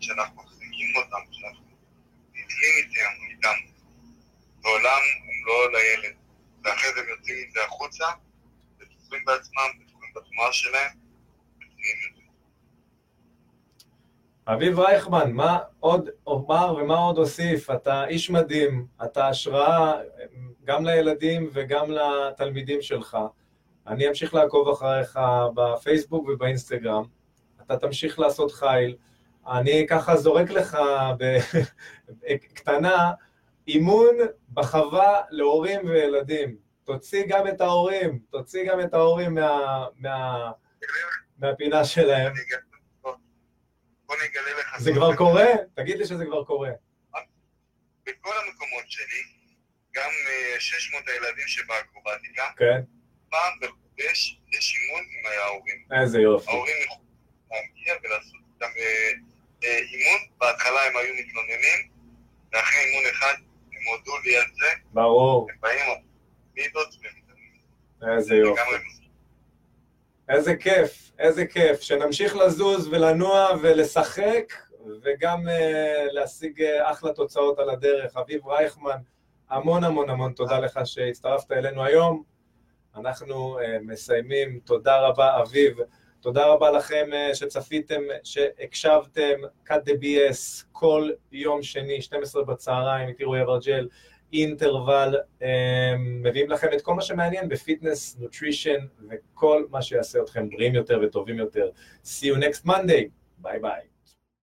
שאנחנו 0.00 0.42
מחזיקים 0.42 0.96
אותם, 0.96 1.32
שאנחנו 1.32 1.64
נתלים 2.34 2.74
איתם, 2.76 3.30
איתם, 3.30 3.74
בעולם 4.62 5.00
הם 5.24 5.46
לא 5.46 5.78
לילד. 5.78 6.14
ואחרי 6.64 6.92
זה 6.94 7.00
הם 7.00 7.08
יוצאים 7.08 7.36
עם 7.44 7.50
זה 7.50 7.64
החוצה, 7.64 8.04
בטוחים 8.78 9.24
בעצמם, 9.24 9.70
בטוחים 9.80 10.10
בתנועה 10.16 10.52
שלהם, 10.52 10.90
ופנימיים 11.56 11.96
יותר. 12.08 12.24
אביב 14.46 14.80
רייכמן, 14.80 15.32
מה 15.32 15.58
עוד 15.80 16.08
אומר 16.26 16.74
ומה 16.74 16.98
עוד 16.98 17.18
אוסיף? 17.18 17.70
אתה 17.70 18.06
איש 18.06 18.30
מדהים, 18.30 18.86
אתה 19.04 19.28
השראה 19.28 19.92
גם 20.64 20.84
לילדים 20.84 21.50
וגם 21.52 21.90
לתלמידים 21.90 22.82
שלך. 22.82 23.18
אני 23.86 24.08
אמשיך 24.08 24.34
לעקוב 24.34 24.68
אחריך 24.68 25.18
בפייסבוק 25.54 26.28
ובאינסטגרם, 26.28 27.04
אתה 27.62 27.76
תמשיך 27.76 28.18
לעשות 28.18 28.52
חייל, 28.52 28.96
אני 29.46 29.86
ככה 29.88 30.16
זורק 30.16 30.50
לך 30.50 30.78
בקטנה, 32.08 33.12
אימון 33.68 34.16
בחווה 34.52 35.20
להורים 35.30 35.80
וילדים. 35.86 36.56
תוציא 36.84 37.24
גם 37.28 37.48
את 37.48 37.60
ההורים, 37.60 38.18
תוציא 38.30 38.70
גם 38.70 38.80
את 38.80 38.94
ההורים 38.94 39.34
מה, 39.34 39.86
מה, 39.96 40.50
מהפינה 41.38 41.84
שלהם. 41.84 42.32
בוא 43.02 43.14
אני 44.14 44.26
אגלה 44.26 44.60
לך... 44.60 44.78
זה 44.78 44.92
כבר 44.92 45.16
קורה? 45.16 45.46
תגיד 45.74 45.98
לי 45.98 46.06
שזה 46.06 46.24
כבר 46.26 46.44
קורה. 46.44 46.70
בכל 48.06 48.32
המקומות 48.46 48.84
שלי, 48.86 49.22
גם 49.94 50.10
600 50.58 51.08
אה, 51.08 51.12
הילדים 51.12 51.46
שבאקרובטיקה, 51.46 52.42
כן. 52.56 52.80
פעם 53.34 53.52
בחודש 53.60 54.40
יש 54.52 54.76
אימון 54.76 55.04
עם 55.04 55.42
ההורים. 55.42 56.02
איזה 56.02 56.20
יופי. 56.20 56.50
ההורים 56.50 56.76
יכולים 56.84 57.06
להגיע 57.50 57.94
ולעשות 58.02 58.40
איתם 58.54 58.72
אה, 58.78 59.10
אה, 59.64 59.78
אימון, 59.78 60.20
בהתחלה 60.38 60.80
הם 60.86 60.96
היו 60.96 61.14
מתלוננים, 61.14 61.88
ואחרי 62.52 62.80
אימון 62.80 63.10
אחד 63.10 63.34
הם 63.72 63.82
הודו 63.90 64.18
לי 64.24 64.36
על 64.36 64.44
זה. 64.60 64.66
ברור. 64.92 65.48
הם 65.50 65.56
באים 65.60 65.80
מידות 66.56 66.88
ומתאמנים. 66.88 68.16
איזה 68.16 68.34
יופי. 68.34 68.60
איזה 70.28 70.56
כיף, 70.56 71.10
איזה 71.18 71.46
כיף, 71.46 71.80
שנמשיך 71.80 72.36
לזוז 72.36 72.88
ולנוע 72.88 73.48
ולשחק, 73.62 74.52
וגם 75.02 75.48
uh, 75.48 76.12
להשיג 76.12 76.62
uh, 76.62 76.90
אחלה 76.90 77.12
תוצאות 77.12 77.58
על 77.58 77.70
הדרך. 77.70 78.16
אביב 78.16 78.46
רייכמן, 78.46 78.98
המון 79.50 79.84
המון 79.84 80.10
המון 80.10 80.32
תודה 80.32 80.58
לך 80.58 80.80
שהצטרפת 80.84 81.52
אלינו 81.52 81.84
היום. 81.84 82.33
אנחנו 82.96 83.58
uh, 83.58 83.62
מסיימים, 83.82 84.58
תודה 84.64 85.00
רבה 85.00 85.42
אביב, 85.42 85.76
תודה 86.20 86.46
רבה 86.46 86.70
לכם 86.70 87.06
uh, 87.10 87.34
שצפיתם, 87.34 88.00
שהקשבתם, 88.24 89.34
cut 89.68 89.72
the 89.86 89.92
BS 90.02 90.64
כל 90.72 91.10
יום 91.32 91.62
שני, 91.62 92.02
12 92.02 92.44
בצהריים, 92.44 93.08
איתי 93.08 93.24
רועי 93.24 93.42
אברג'ל, 93.42 93.88
אינטרוול, 94.32 95.16
um, 95.40 95.44
מביאים 95.98 96.50
לכם 96.50 96.68
את 96.72 96.82
כל 96.82 96.94
מה 96.94 97.02
שמעניין 97.02 97.48
ב 97.48 97.56
fitness, 97.56 98.16
nutrition 98.18 98.86
וכל 99.10 99.66
מה 99.70 99.82
שיעשה 99.82 100.22
אתכם 100.22 100.48
בריאים 100.50 100.74
יותר 100.74 101.00
וטובים 101.02 101.38
יותר. 101.38 101.70
See 102.04 102.24
you 102.24 102.36
next 102.36 102.66
Monday, 102.66 103.08
bye 103.38 103.58
bye. 103.60 103.93